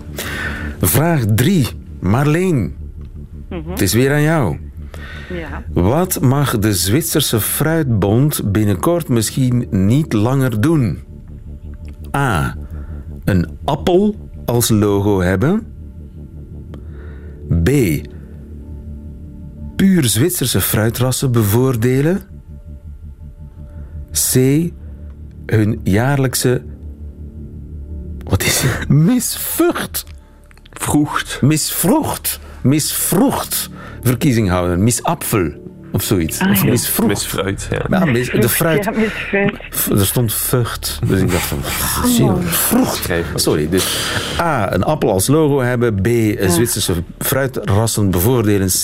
Vraag 0.82 1.22
3. 1.36 1.68
Marleen. 2.00 2.76
Het 3.50 3.82
is 3.82 3.94
weer 3.94 4.12
aan 4.12 4.22
jou. 4.22 4.58
Ja. 5.30 5.64
Wat 5.74 6.22
mag 6.22 6.60
de 6.60 6.74
Zwitserse 6.74 7.40
Fruitbond 7.42 8.52
binnenkort 8.52 9.08
misschien 9.08 9.68
niet 9.70 10.14
langer 10.14 10.62
doen? 10.62 11.00
A. 12.16 12.56
Een 13.24 13.58
appel 13.64 14.16
als 14.46 14.70
logo 14.70 15.22
hebben. 15.22 15.68
B. 17.64 17.70
Puur 19.76 20.04
Zwitserse 20.04 20.62
fruitrassen 20.62 21.32
bevoordelen. 21.32 22.22
C. 24.12 24.34
Hun 25.46 25.80
jaarlijkse. 25.84 26.62
Wat 28.24 28.44
is 28.44 28.62
het? 28.62 28.90
Misvrucht. 29.08 30.06
Vroegt. 30.72 31.42
Misvrocht. 31.42 32.40
Misvrocht. 32.62 33.70
Verkiezing 34.02 34.50
houden. 34.50 34.84
Misapfel. 34.84 35.52
Of 35.92 36.04
zoiets. 36.04 36.40
Ah, 36.40 36.50
of 36.52 36.62
ja. 36.64 37.48
ja. 37.70 37.86
Ja, 37.90 38.06
mis- 38.06 38.30
de 38.32 38.50
fruit. 38.50 38.84
Ja, 39.32 39.42
Er 39.92 40.06
stond 40.06 40.34
vucht. 40.34 41.00
Dus 41.08 41.22
ik 41.22 41.32
dacht 41.32 41.44
van, 41.46 41.58
ziel, 42.10 42.38
vrocht. 42.42 43.10
Sorry, 43.36 43.70
dus 43.70 44.12
A, 44.40 44.74
een 44.74 44.84
appel 44.84 45.12
als 45.12 45.28
logo 45.28 45.62
hebben. 45.62 45.96
B, 46.02 46.06
een 46.08 46.50
Zwitserse 46.50 46.94
fruitrassen 47.20 48.12
bevoordelen. 48.12 48.68
C, 48.68 48.84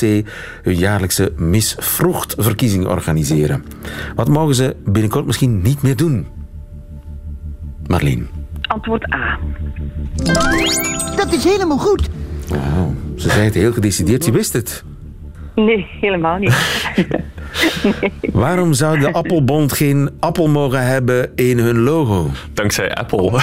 hun 0.64 0.76
jaarlijkse 0.76 1.32
misvrochtverkiezing 1.38 2.86
organiseren. 2.88 3.64
Wat 4.16 4.28
mogen 4.28 4.56
ze 4.56 4.76
binnenkort 4.86 5.26
misschien 5.26 5.62
niet 5.62 5.82
meer 5.82 5.96
doen? 5.96 6.28
Marleen. 7.88 8.28
Antwoord 8.62 9.14
A. 9.14 9.40
Dat 11.16 11.34
is 11.34 11.44
helemaal 11.44 11.78
goed. 11.78 12.10
Wauw, 12.48 12.94
ze 13.16 13.30
zei 13.30 13.44
het 13.46 13.54
heel 13.54 13.74
gedecideerd. 13.74 14.26
Je 14.26 14.32
wist 14.32 14.54
het. 14.54 14.84
Nee, 15.56 15.88
helemaal 16.02 16.38
niet. 16.38 16.54
Waarom 18.32 18.74
zou 18.74 19.00
de 19.00 19.14
Appelbond 19.14 19.74
geen 19.74 20.10
appel 20.20 20.48
mogen 20.48 20.86
hebben 20.86 21.32
in 21.36 21.60
hun 21.60 21.80
logo? 21.80 22.30
Dankzij 22.54 22.96
Apple. 22.96 23.32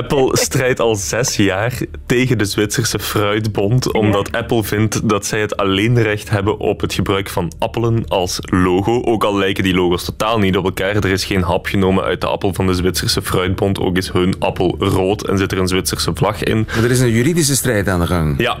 Apple 0.00 0.36
strijdt 0.36 0.80
al 0.80 0.94
zes 0.94 1.36
jaar 1.36 1.78
tegen 2.06 2.38
de 2.38 2.44
Zwitserse 2.44 2.98
Fruitbond, 2.98 3.92
omdat 3.92 4.32
Apple 4.32 4.64
vindt 4.64 5.08
dat 5.08 5.26
zij 5.26 5.40
het 5.40 5.56
alleenrecht 5.56 6.30
hebben 6.30 6.58
op 6.58 6.80
het 6.80 6.94
gebruik 6.94 7.28
van 7.28 7.52
appelen 7.58 8.04
als 8.08 8.38
logo. 8.40 9.02
Ook 9.02 9.24
al 9.24 9.36
lijken 9.36 9.64
die 9.64 9.74
logo's 9.74 10.04
totaal 10.04 10.38
niet 10.38 10.56
op 10.56 10.64
elkaar. 10.64 10.96
Er 10.96 11.10
is 11.10 11.24
geen 11.24 11.42
hap 11.42 11.66
genomen 11.66 12.04
uit 12.04 12.20
de 12.20 12.26
appel 12.26 12.54
van 12.54 12.66
de 12.66 12.74
Zwitserse 12.74 13.22
Fruitbond. 13.22 13.80
Ook 13.80 13.96
is 13.96 14.12
hun 14.12 14.34
appel 14.38 14.76
rood 14.78 15.26
en 15.28 15.38
zit 15.38 15.52
er 15.52 15.58
een 15.58 15.68
Zwitserse 15.68 16.10
vlag 16.14 16.42
in. 16.42 16.66
Maar 16.74 16.84
er 16.84 16.90
is 16.90 17.00
een 17.00 17.10
juridische 17.10 17.56
strijd 17.56 17.88
aan 17.88 18.00
de 18.00 18.06
gang. 18.06 18.34
Ja, 18.38 18.58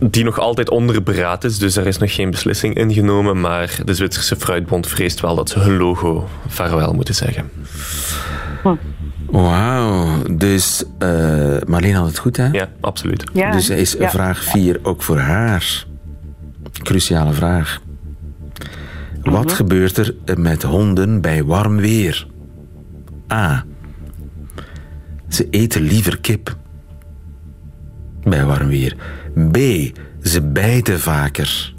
die 0.00 0.24
nog 0.24 0.38
altijd 0.38 0.70
onder 0.70 1.02
beraad 1.02 1.44
is, 1.44 1.58
dus 1.58 1.76
er 1.76 1.86
is 1.86 1.98
nog 1.98 2.14
geen 2.14 2.30
beslissing 2.30 2.74
ingenomen. 2.74 3.40
Maar 3.40 3.78
de 3.84 3.94
Zwitserse 3.94 4.36
Fruitbond 4.36 4.86
vreest 4.86 5.20
wel 5.20 5.34
dat 5.34 5.48
ze 5.48 5.58
hun 5.58 5.76
logo 5.76 6.28
vaarwel 6.46 6.92
moeten 6.92 7.14
zeggen. 7.14 7.50
Wauw. 9.30 10.22
Dus 10.36 10.84
uh, 10.98 11.56
Marleen 11.66 11.94
had 11.94 12.06
het 12.06 12.18
goed, 12.18 12.36
hè? 12.36 12.46
Ja, 12.50 12.68
absoluut. 12.80 13.24
Ja, 13.32 13.50
dus 13.50 13.70
is 13.70 13.92
ja. 13.98 14.10
vraag 14.10 14.42
4 14.44 14.78
ook 14.82 15.02
voor 15.02 15.18
haar. 15.18 15.84
Cruciale 16.82 17.32
vraag. 17.32 17.80
Wat 19.22 19.44
Mhm. 19.44 19.54
gebeurt 19.54 19.96
er 19.96 20.14
met 20.36 20.62
honden 20.62 21.20
bij 21.20 21.44
warm 21.44 21.76
weer? 21.76 22.26
A. 23.32 23.64
Ze 25.28 25.46
eten 25.50 25.82
liever 25.82 26.18
kip. 26.20 26.56
Bij 28.22 28.44
warm 28.44 28.68
weer. 28.68 28.96
B. 29.52 29.56
Ze 30.22 30.42
bijten 30.52 31.00
vaker. 31.00 31.72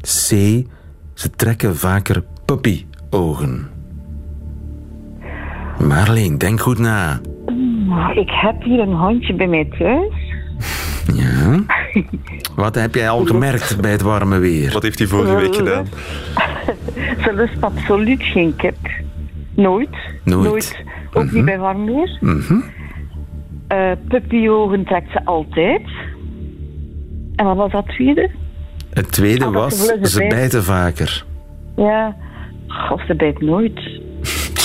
C. 0.00 0.28
Ze 1.14 1.30
trekken 1.36 1.76
vaker 1.76 2.22
puppy-ogen. 2.44 3.68
Marleen, 5.86 6.38
denk 6.38 6.60
goed 6.60 6.78
na. 6.78 7.20
Maar 7.86 8.16
ik 8.16 8.30
heb 8.30 8.62
hier 8.62 8.78
een 8.78 8.92
hondje 8.94 9.34
bij 9.34 9.46
mij 9.46 9.68
thuis. 9.78 10.14
Ja. 11.14 11.60
Wat 12.56 12.74
heb 12.74 12.94
jij 12.94 13.08
al 13.10 13.24
gemerkt 13.24 13.80
bij 13.80 13.90
het 13.90 14.02
warme 14.02 14.38
weer? 14.38 14.72
Wat 14.72 14.82
heeft 14.82 14.98
hij 14.98 15.08
vorige 15.08 15.36
week 15.36 15.54
gedaan? 15.54 15.86
Ze 17.22 17.32
lust 17.34 17.60
absoluut 17.60 18.22
geen 18.22 18.56
kip. 18.56 18.76
Nooit. 19.54 19.96
Nooit. 20.24 20.84
Ook 21.12 21.24
Mhm. 21.24 21.34
niet 21.34 21.44
bij 21.44 21.58
warm 21.58 21.84
weer. 21.86 22.18
Mhm. 22.20 22.60
Eh 23.66 23.90
puppyogen 24.08 24.84
trekt 24.84 25.10
ze 25.12 25.24
altijd. 25.24 25.82
En 27.36 27.44
wat 27.44 27.56
was 27.56 27.72
dat 27.72 27.86
tweede? 27.86 28.30
Het 28.90 29.12
tweede 29.12 29.44
Ah, 29.44 29.52
was, 29.54 29.84
ze 29.86 29.96
bijten. 30.00 30.28
bijten 30.28 30.64
vaker. 30.64 31.24
Ja. 31.76 32.16
Of 32.92 33.06
ze 33.06 33.14
bijt 33.16 33.40
nooit. 33.40 33.80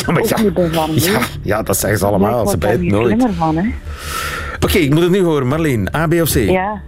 Ja, 0.05 0.11
maar 0.13 0.23
ja, 0.27 0.85
niet 0.87 1.05
ja, 1.05 1.19
ja, 1.43 1.63
dat 1.63 1.77
zeggen 1.77 1.99
ze 1.99 2.05
allemaal. 2.05 2.53
Ik 2.53 2.63
Ze 2.63 2.77
niet 2.77 2.91
nooit. 2.91 3.05
slimmer 3.07 3.33
van, 3.33 3.57
hè. 3.57 3.69
Oké, 4.59 4.77
ik 4.77 4.89
moet 4.93 5.01
het 5.01 5.11
nu 5.11 5.23
horen. 5.23 5.47
Marleen, 5.47 5.95
A, 5.95 6.07
B 6.07 6.13
of 6.13 6.31
C? 6.31 6.35
Ja. 6.35 6.81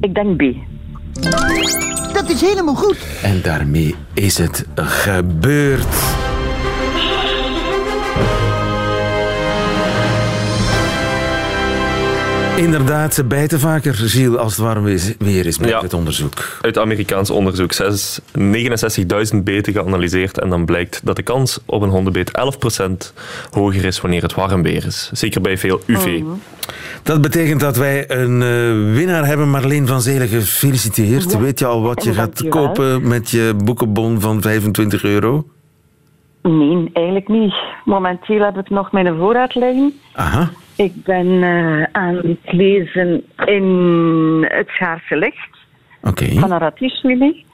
Ik 0.00 0.14
denk 0.14 0.36
B. 0.36 0.42
Dat 2.12 2.30
is 2.30 2.40
helemaal 2.40 2.74
goed. 2.74 2.98
En 3.22 3.40
daarmee 3.42 3.94
is 4.14 4.38
het 4.38 4.66
gebeurd. 4.74 5.86
Inderdaad, 12.62 13.14
ze 13.14 13.24
bijten 13.24 13.60
vaker, 13.60 13.94
Giel, 13.94 14.38
als 14.38 14.56
het 14.56 14.64
warm 14.66 14.82
weer 15.18 15.46
is 15.46 15.58
met 15.58 15.68
Ja. 15.68 15.80
het 15.80 15.94
onderzoek. 15.94 16.58
Uit 16.60 16.78
Amerikaans 16.78 17.30
onderzoek. 17.30 17.72
Zes- 17.72 18.20
69.000 18.32 19.44
beten 19.44 19.72
geanalyseerd. 19.72 20.38
En 20.40 20.48
dan 20.48 20.64
blijkt 20.64 21.00
dat 21.04 21.16
de 21.16 21.22
kans 21.22 21.58
op 21.66 21.82
een 21.82 21.88
hondenbeet 21.90 22.30
11% 22.32 23.12
hoger 23.50 23.84
is 23.84 24.00
wanneer 24.00 24.22
het 24.22 24.34
warm 24.34 24.62
weer 24.62 24.86
is. 24.86 25.10
Zeker 25.12 25.40
bij 25.40 25.58
veel 25.58 25.80
UV. 25.86 26.20
Dat 27.02 27.20
betekent 27.20 27.60
dat 27.60 27.76
wij 27.76 28.10
een 28.10 28.42
eh, 28.42 28.94
winnaar 28.94 29.26
hebben, 29.26 29.50
Marleen 29.50 29.86
van 29.86 30.00
Zelen. 30.00 30.28
Gefeliciteerd. 30.28 31.32
Ja. 31.32 31.38
Weet 31.40 31.58
je 31.58 31.66
al 31.66 31.82
wat 31.82 32.04
je 32.04 32.12
gaat 32.12 32.38
Dankjewel. 32.38 32.66
kopen 32.66 33.08
met 33.08 33.30
je 33.30 33.54
boekenbon 33.64 34.20
van 34.20 34.42
25 34.42 35.04
euro? 35.04 35.46
Nee, 36.42 36.90
eigenlijk 36.92 37.28
niet. 37.28 37.54
Momenteel 37.84 38.40
heb 38.44 38.56
ik 38.58 38.70
nog 38.70 38.92
mijn 38.92 39.16
voorraad 39.16 39.54
liggen. 39.54 39.92
Aha. 40.14 40.50
Ik 40.76 40.92
ben 41.04 41.42
eh, 41.42 41.82
aan 41.92 42.16
het 42.16 42.38
lezen 42.52 43.22
in 43.44 43.66
Het 44.48 44.68
Schaarse 44.68 45.16
Licht 45.16 45.48
Oké. 46.02 46.26
van 46.38 46.52
Aratismili. 46.52 47.44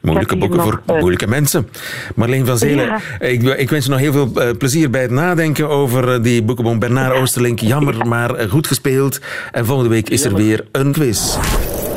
Moeilijke 0.00 0.36
boeken 0.36 0.60
voor 0.60 0.80
nog, 0.86 0.94
eh, 0.96 1.00
moeilijke 1.00 1.26
mensen. 1.26 1.68
Marleen 2.14 2.46
van 2.46 2.58
Zelen, 2.58 2.84
Ja. 2.86 2.98
ik, 3.18 3.42
ik 3.42 3.70
wens 3.70 3.84
je 3.84 3.90
nog 3.90 4.00
heel 4.00 4.12
veel 4.12 4.30
eh, 4.34 4.56
plezier 4.58 4.90
bij 4.90 5.02
het 5.02 5.10
nadenken 5.10 5.68
over 5.68 6.12
eh, 6.12 6.22
die 6.22 6.42
boekenbon. 6.42 6.78
Bernard 6.78 7.14
Oosterlink, 7.14 7.58
jammer, 7.58 8.06
maar 8.06 8.34
eh, 8.34 8.50
goed 8.50 8.66
gespeeld. 8.66 9.20
En 9.52 9.66
volgende 9.66 9.90
week 9.90 10.08
is 10.08 10.24
er 10.24 10.34
weer 10.34 10.64
een 10.72 10.92
quiz. 10.92 11.36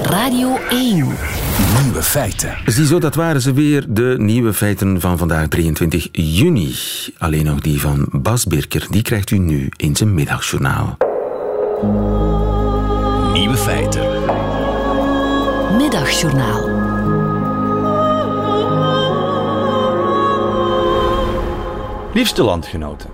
Radio 0.03 0.57
1. 0.69 0.95
Nieuwe 1.83 2.01
feiten. 2.01 2.57
Ziezo, 2.65 2.99
dat 2.99 3.15
waren 3.15 3.41
ze 3.41 3.53
weer, 3.53 3.85
de 3.87 4.15
nieuwe 4.17 4.53
feiten 4.53 5.01
van 5.01 5.17
vandaag 5.17 5.47
23 5.47 6.07
juni. 6.11 6.75
Alleen 7.17 7.45
nog 7.45 7.59
die 7.59 7.81
van 7.81 8.07
Bas 8.11 8.45
Birker, 8.45 8.87
die 8.89 9.01
krijgt 9.01 9.31
u 9.31 9.37
nu 9.37 9.69
in 9.75 9.95
zijn 9.95 10.13
middagjournaal. 10.13 10.97
Nieuwe 13.33 13.57
feiten. 13.57 14.01
Middagjournaal. 15.77 16.69
Liefste 22.13 22.43
landgenoten. 22.43 23.09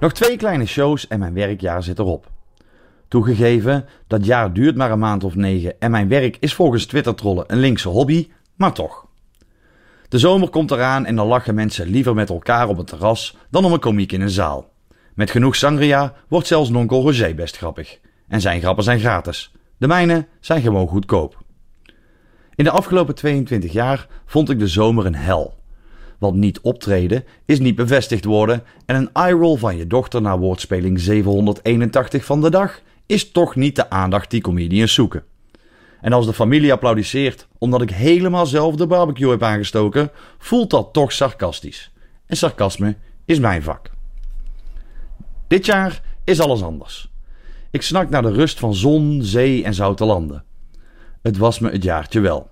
Nog 0.00 0.12
twee 0.12 0.36
kleine 0.36 0.66
shows 0.66 1.06
en 1.08 1.18
mijn 1.18 1.34
werkjaar 1.34 1.82
zit 1.82 1.98
erop. 1.98 2.31
Toegegeven, 3.12 3.84
dat 4.06 4.24
jaar 4.24 4.52
duurt 4.52 4.76
maar 4.76 4.90
een 4.90 4.98
maand 4.98 5.24
of 5.24 5.34
negen 5.34 5.80
en 5.80 5.90
mijn 5.90 6.08
werk 6.08 6.36
is 6.40 6.54
volgens 6.54 6.86
Twitter-trollen 6.86 7.44
een 7.46 7.58
linkse 7.58 7.88
hobby, 7.88 8.28
maar 8.56 8.72
toch. 8.72 9.06
De 10.08 10.18
zomer 10.18 10.48
komt 10.48 10.70
eraan 10.70 11.06
en 11.06 11.16
dan 11.16 11.26
lachen 11.26 11.54
mensen 11.54 11.86
liever 11.88 12.14
met 12.14 12.28
elkaar 12.28 12.68
op 12.68 12.76
het 12.76 12.86
terras 12.86 13.36
dan 13.50 13.64
om 13.64 13.72
een 13.72 13.78
komiek 13.78 14.12
in 14.12 14.20
een 14.20 14.30
zaal. 14.30 14.72
Met 15.14 15.30
genoeg 15.30 15.56
sangria 15.56 16.14
wordt 16.28 16.46
zelfs 16.46 16.70
nonkel 16.70 17.02
Roger 17.02 17.34
best 17.34 17.56
grappig. 17.56 17.98
En 18.28 18.40
zijn 18.40 18.60
grappen 18.60 18.84
zijn 18.84 19.00
gratis. 19.00 19.52
De 19.76 19.86
mijne 19.86 20.26
zijn 20.40 20.62
gewoon 20.62 20.88
goedkoop. 20.88 21.42
In 22.54 22.64
de 22.64 22.70
afgelopen 22.70 23.14
22 23.14 23.72
jaar 23.72 24.06
vond 24.26 24.50
ik 24.50 24.58
de 24.58 24.68
zomer 24.68 25.06
een 25.06 25.14
hel. 25.14 25.58
Want 26.18 26.36
niet 26.36 26.60
optreden 26.60 27.24
is 27.44 27.58
niet 27.58 27.74
bevestigd 27.74 28.24
worden 28.24 28.62
en 28.86 28.96
een 28.96 29.12
eye-roll 29.12 29.56
van 29.56 29.76
je 29.76 29.86
dochter 29.86 30.22
na 30.22 30.38
woordspeling 30.38 31.00
781 31.00 32.24
van 32.24 32.40
de 32.40 32.50
dag 32.50 32.80
is 33.12 33.30
toch 33.30 33.56
niet 33.56 33.76
de 33.76 33.90
aandacht 33.90 34.30
die 34.30 34.40
comedians 34.40 34.94
zoeken. 34.94 35.24
En 36.00 36.12
als 36.12 36.26
de 36.26 36.32
familie 36.32 36.72
applaudisseert 36.72 37.46
omdat 37.58 37.82
ik 37.82 37.90
helemaal 37.90 38.46
zelf 38.46 38.74
de 38.74 38.86
barbecue 38.86 39.30
heb 39.30 39.42
aangestoken, 39.42 40.10
voelt 40.38 40.70
dat 40.70 40.92
toch 40.92 41.12
sarcastisch. 41.12 41.92
En 42.26 42.36
sarcasme 42.36 42.96
is 43.24 43.38
mijn 43.38 43.62
vak. 43.62 43.90
Dit 45.48 45.66
jaar 45.66 46.02
is 46.24 46.40
alles 46.40 46.62
anders. 46.62 47.10
Ik 47.70 47.82
snak 47.82 48.10
naar 48.10 48.22
de 48.22 48.32
rust 48.32 48.58
van 48.58 48.74
zon, 48.74 49.22
zee 49.22 49.64
en 49.64 49.74
zoute 49.74 50.04
landen. 50.04 50.44
Het 51.22 51.36
was 51.36 51.58
me 51.58 51.70
het 51.70 51.82
jaartje 51.82 52.20
wel. 52.20 52.50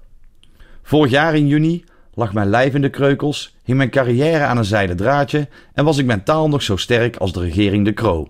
Vorig 0.83 1.11
jaar 1.11 1.35
in 1.35 1.46
juni 1.46 1.85
lag 2.14 2.33
mijn 2.33 2.49
lijf 2.49 2.75
in 2.75 2.83
de 2.83 2.90
kreukels, 2.90 3.57
hing 3.64 3.77
mijn 3.77 3.90
carrière 3.90 4.44
aan 4.44 4.57
een 4.57 4.64
zijden 4.64 4.96
draadje 4.96 5.49
en 5.73 5.85
was 5.85 5.99
ik 5.99 6.07
mentaal 6.07 6.49
nog 6.49 6.62
zo 6.62 6.77
sterk 6.77 7.16
als 7.16 7.33
de 7.33 7.40
regering 7.40 7.85
de 7.85 7.92
Kroo. 7.92 8.29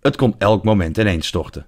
Het 0.00 0.16
kon 0.16 0.34
elk 0.38 0.64
moment 0.64 0.98
ineens 0.98 1.26
storten. 1.26 1.66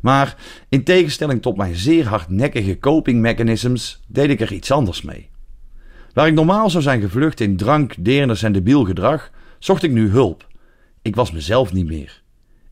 Maar 0.00 0.36
in 0.68 0.84
tegenstelling 0.84 1.42
tot 1.42 1.56
mijn 1.56 1.74
zeer 1.74 2.06
hardnekkige 2.06 2.78
coping 2.78 3.20
mechanisms 3.20 4.00
deed 4.06 4.30
ik 4.30 4.40
er 4.40 4.52
iets 4.52 4.70
anders 4.70 5.02
mee. 5.02 5.30
Waar 6.12 6.26
ik 6.26 6.34
normaal 6.34 6.70
zou 6.70 6.82
zijn 6.82 7.00
gevlucht 7.00 7.40
in 7.40 7.56
drank, 7.56 7.94
deernis 7.98 8.42
en 8.42 8.52
debiel 8.52 8.84
gedrag, 8.84 9.30
zocht 9.58 9.82
ik 9.82 9.90
nu 9.90 10.08
hulp. 10.08 10.46
Ik 11.02 11.16
was 11.16 11.32
mezelf 11.32 11.72
niet 11.72 11.86
meer. 11.86 12.22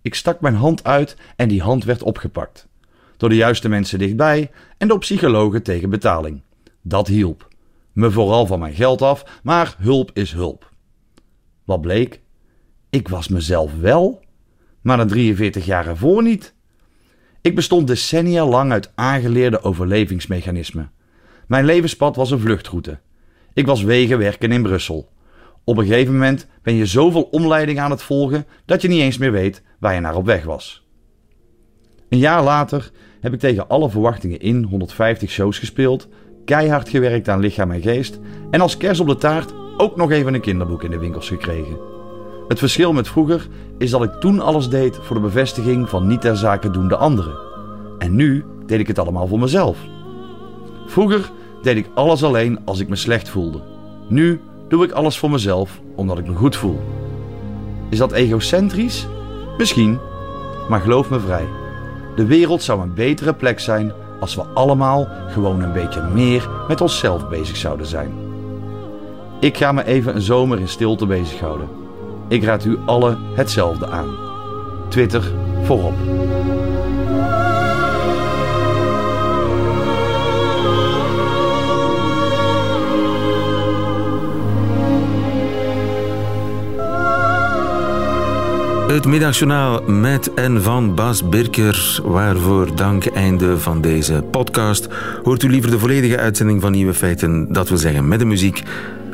Ik 0.02 0.14
stak 0.14 0.40
mijn 0.40 0.54
hand 0.54 0.84
uit 0.84 1.16
en 1.36 1.48
die 1.48 1.62
hand 1.62 1.84
werd 1.84 2.02
opgepakt. 2.02 2.68
Door 3.16 3.28
de 3.28 3.34
juiste 3.34 3.68
mensen 3.68 3.98
dichtbij 3.98 4.50
en 4.78 4.88
door 4.88 4.98
psychologen 4.98 5.62
tegen 5.62 5.90
betaling. 5.90 6.42
Dat 6.82 7.06
hielp. 7.06 7.48
Me 7.92 8.10
vooral 8.10 8.46
van 8.46 8.58
mijn 8.58 8.74
geld 8.74 9.02
af, 9.02 9.40
maar 9.42 9.76
hulp 9.78 10.10
is 10.14 10.32
hulp. 10.32 10.70
Wat 11.64 11.80
bleek? 11.80 12.20
Ik 12.90 13.08
was 13.08 13.28
mezelf 13.28 13.74
wel, 13.80 14.21
maar 14.82 14.96
de 14.96 15.04
43 15.04 15.64
jaar 15.64 15.86
ervoor 15.86 16.22
niet. 16.22 16.54
Ik 17.40 17.54
bestond 17.54 17.86
decennia 17.86 18.46
lang 18.46 18.72
uit 18.72 18.92
aangeleerde 18.94 19.62
overlevingsmechanismen. 19.62 20.90
Mijn 21.46 21.64
levenspad 21.64 22.16
was 22.16 22.30
een 22.30 22.40
vluchtroute. 22.40 23.00
Ik 23.54 23.66
was 23.66 23.82
wegen 23.82 24.18
werken 24.18 24.52
in 24.52 24.62
Brussel. 24.62 25.10
Op 25.64 25.78
een 25.78 25.86
gegeven 25.86 26.12
moment 26.12 26.46
ben 26.62 26.74
je 26.74 26.86
zoveel 26.86 27.22
omleiding 27.22 27.80
aan 27.80 27.90
het 27.90 28.02
volgen 28.02 28.46
dat 28.64 28.82
je 28.82 28.88
niet 28.88 29.00
eens 29.00 29.18
meer 29.18 29.32
weet 29.32 29.62
waar 29.78 29.94
je 29.94 30.00
naar 30.00 30.16
op 30.16 30.26
weg 30.26 30.44
was. 30.44 30.86
Een 32.08 32.18
jaar 32.18 32.42
later 32.42 32.90
heb 33.20 33.32
ik 33.32 33.38
tegen 33.38 33.68
alle 33.68 33.90
verwachtingen 33.90 34.40
in 34.40 34.62
150 34.62 35.30
shows 35.30 35.58
gespeeld, 35.58 36.08
keihard 36.44 36.88
gewerkt 36.88 37.28
aan 37.28 37.40
lichaam 37.40 37.70
en 37.70 37.82
geest 37.82 38.18
en 38.50 38.60
als 38.60 38.76
kers 38.76 39.00
op 39.00 39.06
de 39.06 39.16
taart 39.16 39.52
ook 39.76 39.96
nog 39.96 40.10
even 40.10 40.34
een 40.34 40.40
kinderboek 40.40 40.82
in 40.82 40.90
de 40.90 40.98
winkels 40.98 41.28
gekregen. 41.28 42.01
Het 42.52 42.60
verschil 42.60 42.92
met 42.92 43.08
vroeger 43.08 43.48
is 43.78 43.90
dat 43.90 44.02
ik 44.02 44.10
toen 44.20 44.40
alles 44.40 44.68
deed 44.68 44.98
voor 45.02 45.16
de 45.16 45.22
bevestiging 45.22 45.88
van 45.88 46.06
niet 46.06 46.20
ter 46.20 46.36
zake 46.36 46.70
doende 46.70 46.96
anderen. 46.96 47.38
En 47.98 48.14
nu 48.14 48.44
deed 48.66 48.80
ik 48.80 48.86
het 48.86 48.98
allemaal 48.98 49.26
voor 49.26 49.38
mezelf. 49.38 49.78
Vroeger 50.86 51.30
deed 51.62 51.76
ik 51.76 51.88
alles 51.94 52.24
alleen 52.24 52.58
als 52.64 52.80
ik 52.80 52.88
me 52.88 52.96
slecht 52.96 53.28
voelde. 53.28 53.60
Nu 54.08 54.40
doe 54.68 54.84
ik 54.84 54.90
alles 54.90 55.18
voor 55.18 55.30
mezelf 55.30 55.80
omdat 55.94 56.18
ik 56.18 56.26
me 56.26 56.34
goed 56.34 56.56
voel. 56.56 56.80
Is 57.88 57.98
dat 57.98 58.12
egocentrisch? 58.12 59.06
Misschien, 59.58 59.98
maar 60.68 60.80
geloof 60.80 61.10
me 61.10 61.20
vrij. 61.20 61.46
De 62.16 62.26
wereld 62.26 62.62
zou 62.62 62.80
een 62.80 62.94
betere 62.94 63.34
plek 63.34 63.60
zijn 63.60 63.92
als 64.20 64.34
we 64.34 64.42
allemaal 64.42 65.08
gewoon 65.28 65.62
een 65.62 65.72
beetje 65.72 66.02
meer 66.14 66.48
met 66.68 66.80
onszelf 66.80 67.28
bezig 67.28 67.56
zouden 67.56 67.86
zijn. 67.86 68.12
Ik 69.40 69.56
ga 69.56 69.72
me 69.72 69.84
even 69.84 70.14
een 70.14 70.22
zomer 70.22 70.58
in 70.58 70.68
stilte 70.68 71.06
bezighouden. 71.06 71.81
Ik 72.32 72.44
raad 72.44 72.64
u 72.64 72.78
allen 72.86 73.18
hetzelfde 73.34 73.88
aan. 73.88 74.08
Twitter 74.88 75.32
voorop. 75.62 75.94
Het 88.88 89.06
middagjournaal 89.06 89.82
met 89.82 90.34
en 90.34 90.62
van 90.62 90.94
Bas 90.94 91.28
Birker, 91.28 92.00
waarvoor 92.04 92.76
dank 92.76 93.06
einde 93.06 93.58
van 93.58 93.80
deze 93.80 94.24
podcast. 94.30 94.88
Hoort 95.22 95.42
u 95.42 95.50
liever 95.50 95.70
de 95.70 95.78
volledige 95.78 96.18
uitzending 96.18 96.60
van 96.60 96.72
Nieuwe 96.72 96.94
Feiten, 96.94 97.52
dat 97.52 97.68
wil 97.68 97.78
zeggen 97.78 98.08
met 98.08 98.18
de 98.18 98.24
muziek? 98.24 98.62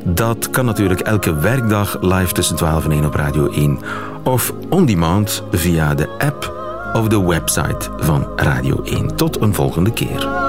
Dat 0.04 0.50
kan 0.50 0.64
natuurlijk 0.64 1.00
elke 1.00 1.34
werkdag 1.34 1.96
live 2.00 2.32
tussen 2.32 2.56
12 2.56 2.84
en 2.84 2.90
1 2.90 3.04
op 3.04 3.14
Radio 3.14 3.50
1 3.50 3.78
of 4.22 4.52
on 4.68 4.86
demand 4.86 5.42
via 5.50 5.94
de 5.94 6.08
app 6.18 6.56
of 6.92 7.08
de 7.08 7.22
website 7.26 7.88
van 7.96 8.26
Radio 8.36 8.82
1. 8.82 9.16
Tot 9.16 9.40
een 9.40 9.54
volgende 9.54 9.92
keer. 9.92 10.47